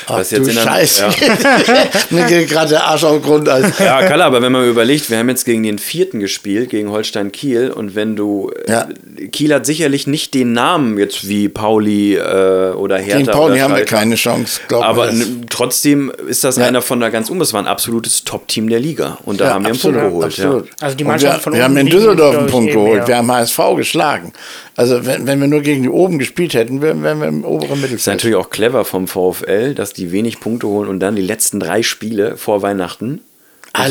[0.07, 1.05] Ach Was jetzt du in der- Scheiße.
[1.05, 1.11] ja.
[2.11, 3.49] Mir geht gerade der Arsch auf Grund.
[3.49, 3.84] Alter.
[3.84, 7.32] Ja, Kalle, aber wenn man überlegt, wir haben jetzt gegen den vierten gespielt, gegen Holstein
[7.32, 8.51] Kiel, und wenn du.
[8.66, 8.88] äh, Ja.
[9.32, 13.18] Kiel hat sicherlich nicht den Namen jetzt wie Pauli äh, oder Hertha.
[13.18, 15.20] Gegen Pauli oder haben wir keine Chance, glaub Aber mir das.
[15.28, 16.66] n- trotzdem ist das Ja.
[16.66, 17.40] einer von der ganz um.
[17.40, 19.18] Es war ein absolutes Top-Team der Liga.
[19.24, 20.26] Und da Ja, haben wir einen absolut, Punkt geholt.
[20.26, 20.66] Absolut.
[20.66, 20.72] Ja.
[20.80, 23.01] Also die Mannschaft wir, von wir haben in Düsseldorf einen ich, Punkt eben, geholt.
[23.03, 23.09] ja.
[23.09, 24.32] Wir haben HSV geschlagen.
[24.76, 27.80] Also wenn, wenn wir nur gegen die oben gespielt hätten, wären, wir im oberen Ist
[27.82, 28.16] Mittelfeld.
[28.16, 31.82] natürlich auch clever vom VfL, dass die wenig Punkte holen und dann die letzten drei
[31.82, 33.20] Spiele vor Weihnachten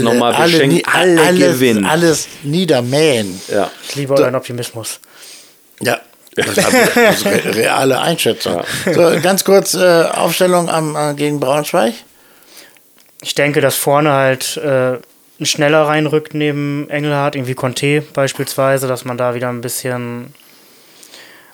[0.01, 1.85] nochmal alle, beschenken, nie- alle, alles, gewinnen.
[1.85, 3.39] alles niedermähen.
[3.47, 3.71] Ja.
[3.87, 4.99] Ich liebe euren Optimismus.
[5.81, 5.99] Ja.
[7.45, 8.61] Reale Einschätzung.
[8.93, 11.93] So, ganz kurz äh, Aufstellung am, äh, gegen Braunschweig.
[13.21, 14.97] Ich denke, dass vorne halt äh,
[15.39, 20.33] ein schneller reinrückt neben Engelhardt, irgendwie Conte beispielsweise, dass man da wieder ein bisschen.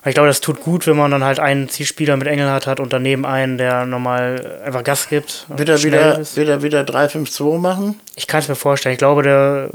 [0.06, 2.92] Ich glaube, das tut gut, wenn man dann halt einen Zielspieler mit Engelhardt hat und
[2.92, 5.46] daneben einen, der normal einfach Gas gibt.
[5.48, 6.36] und Wird er wieder, ist.
[6.36, 7.98] wird er wieder 3-5-2 machen?
[8.14, 8.92] Ich kann es mir vorstellen.
[8.92, 9.70] Ich glaube, der,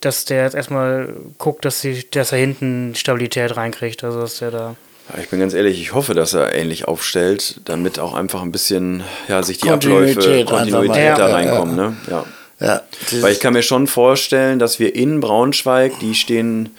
[0.00, 4.02] dass der jetzt erstmal guckt, dass, sie, dass er hinten Stabilität reinkriegt.
[4.02, 4.76] Also, dass der da.
[5.14, 8.52] Ja, Ich bin ganz ehrlich, ich hoffe, dass er ähnlich aufstellt, damit auch einfach ein
[8.52, 11.16] bisschen, ja, sich die Kontinuität Abläufe, Kontinuität mal.
[11.18, 11.96] da Ja, reinkommen, ne?
[12.10, 12.24] Ja.
[12.60, 12.82] Ja.
[13.20, 16.70] Weil ich kann mir schon vorstellen, dass wir in Braunschweig, die stehen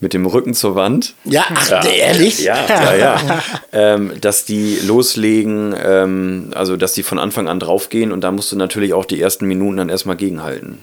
[0.00, 1.14] mit dem Rücken zur Wand.
[1.24, 2.40] ja, ach, ehrlich?
[2.40, 3.42] Ja, ja, ja.
[3.72, 8.52] ähm, dass die loslegen, ähm, also dass die von Anfang an draufgehen und da musst
[8.52, 10.80] du natürlich auch die ersten Minuten dann erstmal gegenhalten.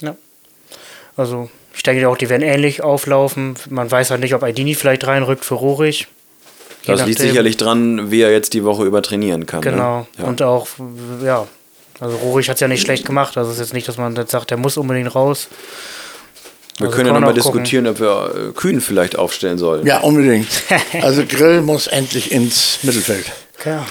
[0.00, 0.16] Ja.
[1.16, 3.54] Also, ich denke auch, die werden ähnlich auflaufen.
[3.70, 6.08] Man weiß halt nicht, ob Aidini vielleicht reinrückt für Rohrig.
[6.86, 9.62] Das liegt sicherlich dran, wie er jetzt die Woche über trainieren kann.
[9.62, 10.00] Genau.
[10.00, 10.06] Ne?
[10.18, 10.24] Ja.
[10.24, 10.68] Und auch,
[11.24, 11.46] ja.
[12.00, 13.36] Also, Rohrig hat es ja nicht schlecht gemacht.
[13.36, 15.48] Also, es ist jetzt nicht, dass man jetzt sagt, der muss unbedingt raus.
[16.78, 19.86] Wir Also können ja nochmal diskutieren, ob wir äh, Kühn vielleicht aufstellen sollen.
[19.86, 20.48] Ja, unbedingt.
[21.02, 23.26] Also Grill muss endlich ins Mittelfeld.
[23.64, 23.86] Ja.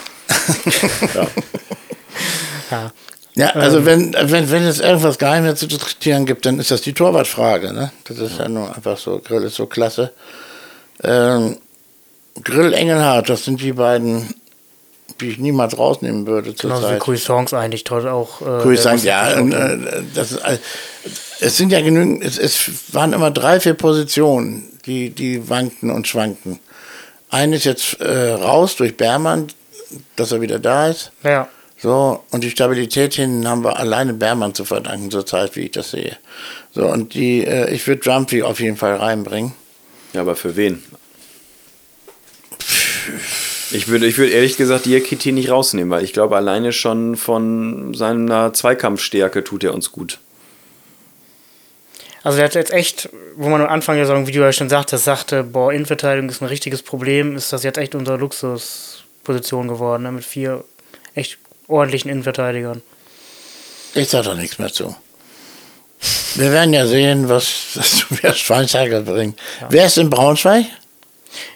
[2.69, 2.91] ja.
[3.35, 6.93] Ja, also wenn, wenn, wenn es irgendwas Geheimes zu diskutieren gibt, dann ist das die
[6.93, 7.73] Torwartfrage.
[7.73, 7.91] Ne?
[8.03, 10.11] Das ist ja nur einfach so, Grill ist so klasse.
[11.03, 11.57] Ähm,
[12.43, 14.35] Grill Engelhardt, das sind die beiden,
[15.19, 16.99] die ich niemals rausnehmen würde Genauso wie zurzeit.
[16.99, 18.41] Cuisance eigentlich toll auch.
[18.41, 19.77] Äh, muss ja, und, äh,
[20.13, 20.57] das ist, äh,
[21.39, 26.07] es sind ja genügend, es, es waren immer drei, vier Positionen, die, die wankten und
[26.07, 26.59] schwankten.
[27.29, 29.47] Eine ist jetzt äh, raus durch Bermann,
[30.15, 31.11] dass er wieder da ist.
[31.23, 31.47] Ja.
[31.83, 35.91] So, und die Stabilität hinten haben wir alleine Bermann zu verdanken, zurzeit, wie ich das
[35.91, 36.17] sehe.
[36.71, 39.53] So, und die, äh, ich würde Drumpy auf jeden Fall reinbringen.
[40.13, 40.81] Ja, aber für wen?
[43.73, 47.95] Ich würde, ich würde ehrlich gesagt Diakite nicht rausnehmen, weil ich glaube, alleine schon von
[47.95, 50.19] seiner Zweikampfstärke tut er uns gut.
[52.21, 54.69] Also der hat jetzt echt, wo man am Anfang der Saison, wie du ja schon
[54.69, 60.03] sagtest, sagte, boah, Innenverteidigung ist ein richtiges Problem, ist das jetzt echt unsere Luxusposition geworden,
[60.03, 60.11] ne?
[60.11, 60.63] mit vier
[61.15, 62.83] echt ordentlichen Innenverteidigern.
[63.95, 64.95] Ich sage da nichts mehr zu.
[66.35, 67.79] Wir werden ja sehen, was
[68.21, 69.39] das Schweinsteiger bringt.
[69.69, 70.65] Wer ist in Braunschweig?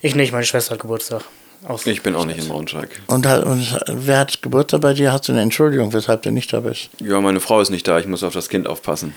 [0.02, 1.24] Ich nicht, meine Schwester hat Geburtstag.
[1.66, 2.90] Aus Ich bin auch nicht in Braunschweig.
[3.08, 5.12] Und, hat- und wer hat Geburtstag bei dir?
[5.12, 6.90] Hast du eine Entschuldigung, weshalb du nicht da bist?
[7.00, 9.14] Ja, meine Frau ist nicht da, ich muss auf das Kind aufpassen.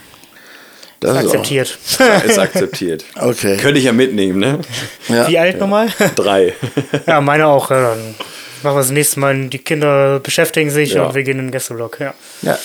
[0.99, 1.77] Das ist auch- akzeptiert.
[2.25, 3.05] Ist akzeptiert.
[3.19, 3.57] Okay.
[3.57, 4.59] Könnte ich ja mitnehmen, ne?
[5.07, 5.27] Ja.
[5.27, 5.87] Wie alt nochmal?
[6.15, 6.53] Drei.
[7.07, 7.71] ja, meine auch.
[7.71, 8.15] Ja, dann
[8.63, 9.47] machen wir das nächste Mal.
[9.47, 11.05] Die Kinder beschäftigen sich Ja.
[11.05, 11.99] und wir gehen in den Gästeblock.
[11.99, 12.13] Ja.
[12.41, 12.57] Ja.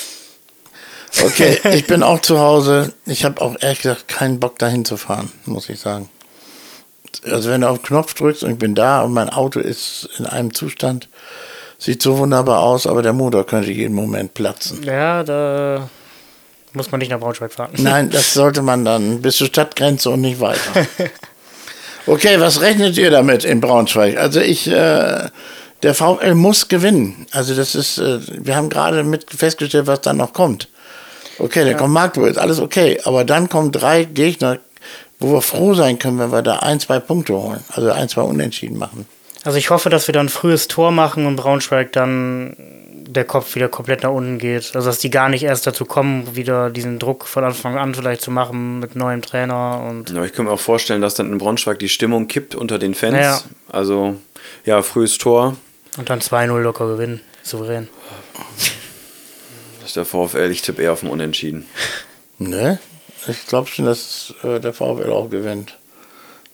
[1.24, 2.92] Okay, ich bin auch zu Hause.
[3.06, 6.10] Ich habe auch ehrlich gesagt keinen Bock dahin zu fahren, muss ich sagen.
[7.24, 10.08] Also wenn du auf den Knopf drückst und ich bin da und mein Auto ist
[10.18, 11.08] in einem Zustand,
[11.78, 14.82] sieht so wunderbar aus, aber der Motor könnte jeden Moment platzen.
[14.82, 15.88] ja, da
[16.72, 17.70] muss man nicht nach Braunschweig fahren.
[17.78, 20.60] Nein, das sollte man dann bis zur Stadtgrenze und nicht weiter.
[22.08, 24.16] Okay, was rechnet ihr damit in Braunschweig?
[24.16, 25.28] Also ich, äh,
[25.82, 27.26] der VfL muss gewinnen.
[27.32, 30.68] Also das ist, äh, wir haben gerade mit festgestellt, was dann noch kommt.
[31.40, 33.00] Okay, dann kommt Magdeburg, ist alles okay.
[33.04, 34.58] Aber dann kommen drei Gegner,
[35.18, 37.64] wo wir froh sein können, wenn wir da ein, zwei Punkte holen.
[37.72, 39.06] Also ein, zwei Unentschieden machen.
[39.44, 42.56] Also ich hoffe, dass wir dann ein frühes Tor machen und Braunschweig dann
[43.08, 44.74] der Kopf wieder komplett nach unten geht.
[44.74, 48.20] Also dass die gar nicht erst dazu kommen, wieder diesen Druck von Anfang an vielleicht
[48.22, 51.38] zu machen mit neuem Trainer und Ja, ich kann mir auch vorstellen, dass dann in
[51.38, 53.16] Braunschweig die Stimmung kippt unter den Fans.
[53.16, 53.40] Ja.
[53.68, 54.16] Also,
[54.64, 55.56] ja, frühes Tor.
[55.96, 57.20] und dann 2-0 locker gewinnen.
[57.42, 57.88] Souverän.
[59.80, 61.66] Das ist der VfL, ich tippe eher auf ein Unentschieden.
[62.38, 62.80] Ne?
[63.28, 65.78] Ich glaube schon, dass äh, der VfL auch gewinnt.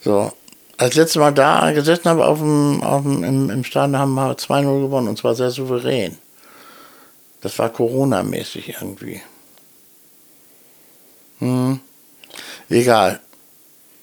[0.00, 0.32] So.
[0.78, 4.32] Als letztes Mal da gesessen habe auf dem, auf dem, im, im Stadion haben wir
[4.32, 6.18] 2-0 gewonnen und zwar sehr souverän.
[7.40, 9.20] Das war Corona-mäßig irgendwie.
[11.38, 11.80] Hm.
[12.68, 13.20] Egal.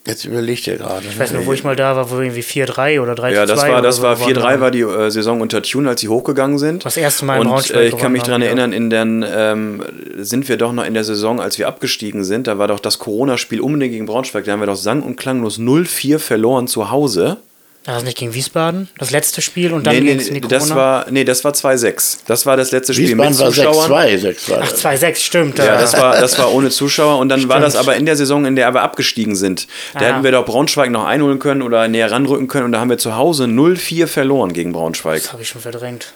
[0.09, 1.05] Jetzt überlegt ihr gerade.
[1.07, 3.45] Ich weiß nur, wo ich mal da war, wo wir irgendwie 4-3 oder 3-2 Ja,
[3.45, 4.61] das war, das so war gewonnen 4-3 haben.
[4.61, 6.83] war die äh, Saison unter Tune, als sie hochgegangen sind.
[6.83, 9.83] Das erste Mal in Und Braunschweig äh, ich kann mich daran erinnern, in den, ähm,
[10.17, 12.97] sind wir doch noch in der Saison, als wir abgestiegen sind, da war doch das
[12.97, 17.37] Corona-Spiel unbedingt gegen Braunschweig, da haben wir doch sang- und klanglos 0-4 verloren zu Hause.
[17.85, 18.89] War das nicht gegen Wiesbaden?
[18.97, 22.19] Das letzte Spiel und dann Nee, ging es nee, das war, nee, das war 2-6.
[22.27, 23.91] Das war das letzte Spiel Wiesbaden mit war Zuschauern.
[23.91, 24.85] 6-2, 6 war Ach, das.
[24.85, 25.57] 2-6, stimmt.
[25.57, 27.87] Ja, da- das war, das war ohne Zuschauer und dann war das Stimmt.
[27.87, 29.67] aber in der Saison, in der wir abgestiegen sind.
[29.93, 30.03] Da Ah.
[30.03, 32.97] hätten wir doch Braunschweig noch einholen können oder näher ranrücken können und da haben wir
[32.97, 35.21] zu Hause 0-4 verloren gegen Braunschweig.
[35.23, 36.13] das habe ich schon verdrängt.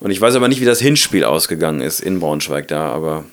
[0.00, 3.24] Und ich weiß aber nicht, wie das Hinspiel ausgegangen ist in Braunschweig da, aber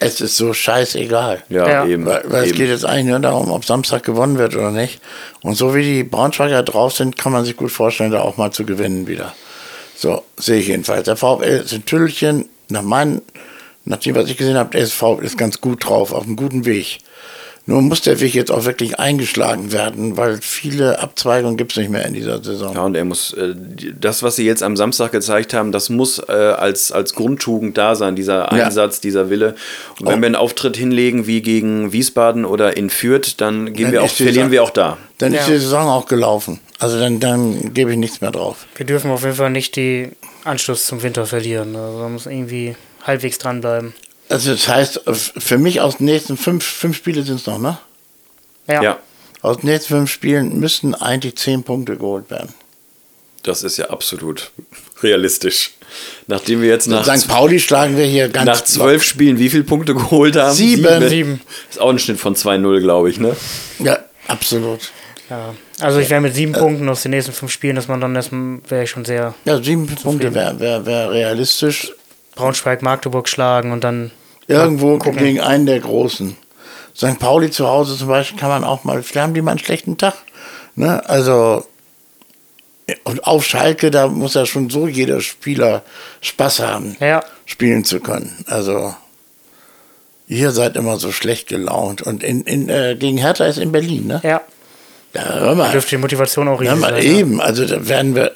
[0.00, 1.42] Es ist so scheißegal.
[1.48, 1.86] ja, Ja.
[1.86, 2.06] eben.
[2.06, 2.58] Weil, weil es eben.
[2.58, 5.00] geht jetzt eigentlich nur darum, ob Samstag gewonnen wird oder nicht.
[5.42, 8.50] Und so wie die Braunschweiger drauf sind, kann man sich gut vorstellen, da auch mal
[8.52, 9.34] zu gewinnen wieder.
[9.96, 11.04] So, sehe ich jedenfalls.
[11.04, 12.48] Der VfL ist ein Tüllchen.
[12.68, 13.22] Nach meinen,
[13.84, 16.64] nach dem, was ich gesehen habe, der SV ist ganz gut drauf, auf einem guten
[16.64, 16.98] Weg.
[17.68, 21.90] Nur muss der Weg jetzt auch wirklich eingeschlagen werden, weil viele Abzweigungen gibt es nicht
[21.90, 22.74] mehr in dieser Saison.
[22.74, 23.54] Ja, und er muss, äh,
[24.00, 27.94] das, was sie jetzt am Samstag gezeigt haben, das muss äh, als, als Grundtugend da
[27.94, 28.64] sein, dieser Ja.
[28.64, 29.54] Einsatz, dieser Wille.
[30.00, 30.20] Und wenn Oh.
[30.22, 34.08] wir einen Auftritt hinlegen wie gegen Wiesbaden oder in Fürth, dann gehen Dann wir auch,
[34.08, 34.96] verlieren Sa- wir auch da.
[35.18, 35.40] Dann Ja.
[35.40, 36.60] ist die Saison auch gelaufen.
[36.78, 38.64] Also dann, dann gebe ich nichts mehr drauf.
[38.76, 40.08] Wir dürfen auf jeden Fall nicht die
[40.44, 41.76] Anschluss zum Winter verlieren.
[41.76, 43.92] Also man muss irgendwie halbwegs dranbleiben.
[44.28, 45.02] Also das heißt,
[45.38, 47.78] für mich aus den nächsten fünf, fünf Spiele sind es noch, ne?
[48.66, 48.82] Ja.
[48.82, 48.98] ja.
[49.40, 52.52] Aus den nächsten fünf Spielen müssten eigentlich zehn Punkte geholt werden.
[53.42, 54.50] Das ist ja absolut
[55.02, 55.72] realistisch.
[56.26, 57.28] Nachdem wir jetzt nach, St.
[57.28, 60.54] Pauli schlagen wir hier ganz nach zwölf Spielen wie viele Punkte geholt haben?
[60.54, 61.08] Sieben.
[61.08, 61.40] Sieben.
[61.70, 63.34] Ist auch ein Schnitt von 2-0, glaube ich, ne?
[63.78, 64.92] Ja, absolut.
[65.30, 65.54] Ja.
[65.80, 68.58] Also ich wäre mit sieben Punkten aus den nächsten fünf Spielen, dass man dann erstmal,
[68.68, 71.92] wäre ich schon sehr Ja, sieben Punkte wäre wär, wär realistisch.
[72.34, 74.10] Braunschweig, Magdeburg schlagen und dann
[74.48, 76.36] Irgendwo gegen einen der Großen.
[76.96, 77.18] St.
[77.20, 79.96] Pauli zu Hause zum Beispiel kann man auch mal, vielleicht haben die mal einen schlechten
[79.98, 80.14] Tag.
[80.74, 81.06] Ne?
[81.08, 81.64] Also,
[83.04, 85.82] und auf Schalke, da muss ja schon so jeder Spieler
[86.22, 87.22] Spaß haben, Ja.
[87.44, 88.44] spielen zu können.
[88.46, 88.94] Also,
[90.26, 92.02] ihr seid immer so schlecht gelaunt.
[92.02, 94.20] Und in, in, äh, gegen Hertha ist in Berlin, ne?
[94.24, 94.40] Ja.
[95.14, 95.72] Ja, hör mal.
[95.72, 97.02] Dürfte die Motivation auch riesig mal sein.
[97.02, 98.32] eben, also da werden wir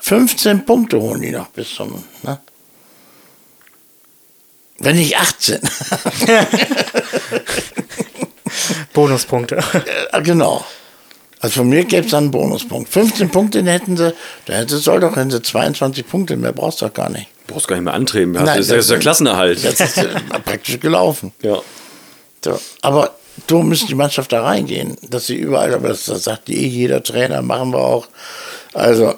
[0.00, 2.38] 15 Punkte holen die noch bis zum, ne?
[4.82, 5.60] Wenn nicht 18.
[8.92, 9.58] Bonuspunkte.
[10.22, 10.64] Genau.
[11.40, 12.88] Also von mir gäbe es dann einen Bonuspunkt.
[12.88, 14.14] 15 Punkte den hätten sie,
[14.46, 17.26] da hätte soll doch, hätten sie 22 Punkte, mehr brauchst du doch gar nicht.
[17.46, 18.32] Du brauchst gar nicht mehr antreten.
[18.32, 19.64] Nein, das ist ja- das- ist der Klassenerhalt.
[19.64, 20.08] Das ist äh,
[20.44, 21.32] praktisch gelaufen.
[21.42, 21.58] ja.
[22.44, 22.60] So.
[22.82, 23.16] Aber
[23.48, 27.02] so müsste die Mannschaft da reingehen, dass sie überall, aber das, das sagt eh jeder
[27.02, 28.06] Trainer, machen wir auch.
[28.74, 29.14] Also,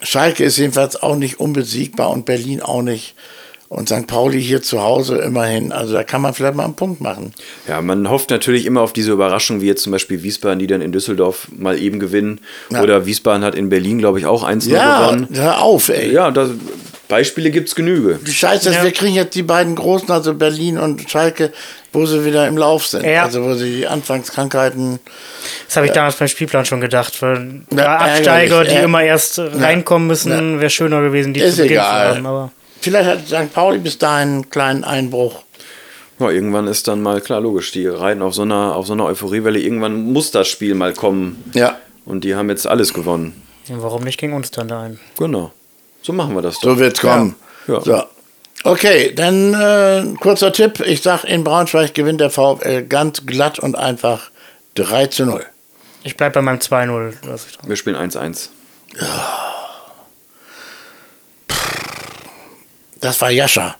[0.00, 3.14] Schalke ist jedenfalls auch nicht unbesiegbar und Berlin auch nicht.
[3.74, 4.06] Und St.
[4.06, 5.72] Pauli hier zu Hause immerhin.
[5.72, 7.32] Also da kann man vielleicht mal einen Punkt machen.
[7.66, 10.82] Ja, man hofft natürlich immer auf diese Überraschung, wie jetzt zum Beispiel Wiesbaden, die dann
[10.82, 12.40] in Düsseldorf mal eben gewinnen.
[12.70, 12.82] Ja.
[12.82, 15.28] Oder Wiesbaden hat in Berlin, glaube ich, auch 1-0 Ja, gewonnen.
[15.32, 16.12] hör auf, ey.
[16.12, 16.50] Ja, das,
[17.08, 18.20] Beispiele gibt es Genüge.
[18.26, 18.84] Scheiße Ja.
[18.84, 21.50] wir kriegen jetzt die beiden Großen, also Berlin und Schalke,
[21.94, 23.06] wo sie wieder im Lauf sind.
[23.06, 23.24] Ja.
[23.24, 24.98] Also wo sie die Anfangskrankheiten.
[25.66, 27.22] Das habe ich damals beim Spielplan schon gedacht.
[27.22, 28.82] Weil Ja, Absteiger, ärgerlich, die ja.
[28.82, 32.10] immer erst reinkommen müssen, wäre schöner gewesen, die Ist zu Beginn egal.
[32.10, 32.26] zu haben.
[32.26, 32.52] Aber
[32.82, 33.52] Vielleicht hat St.
[33.54, 35.42] Pauli bis dahin einen kleinen Einbruch.
[36.18, 39.04] Ja, irgendwann ist dann mal klar logisch, die reiten auf so einer, auf so einer
[39.06, 39.58] Euphoriewelle.
[39.58, 41.42] Irgendwann muss das Spiel mal kommen.
[41.54, 41.78] Ja.
[42.04, 43.40] Und die haben jetzt alles gewonnen.
[43.66, 45.00] ja, warum nicht gegen uns dann da ein?
[45.18, 45.52] Genau.
[46.02, 46.70] So machen wir das doch.
[46.74, 47.34] So wird's kommen.
[47.66, 47.80] Ja.
[47.80, 48.02] So.
[48.64, 50.80] Okay, dann äh, kurzer Tipp.
[50.80, 54.30] Ich sag, in Braunschweig gewinnt der VfL ganz glatt und einfach
[54.74, 55.44] 3 zu 0.
[56.04, 57.14] Ich bleibe bei meinem 2-0.
[57.26, 58.48] was ich da- Wir spielen 1-1.
[63.02, 63.76] Das war Jascha.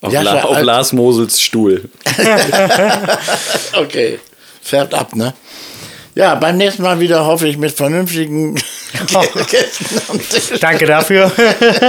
[0.00, 0.60] Auf, Ja, La auf.
[0.62, 1.88] Lars Mosels Stuhl.
[3.74, 4.18] Okay,
[4.62, 5.34] färbt ab, ne?
[6.14, 8.54] Ja, beim nächsten Mal wieder hoffe ich mit vernünftigen
[9.50, 10.58] Gästen am Tisch.
[10.60, 11.30] Danke dafür.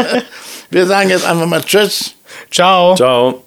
[0.70, 2.14] Wir sagen jetzt einfach mal Tschüss.
[2.52, 2.96] Ciao.
[2.96, 3.44] Ciao.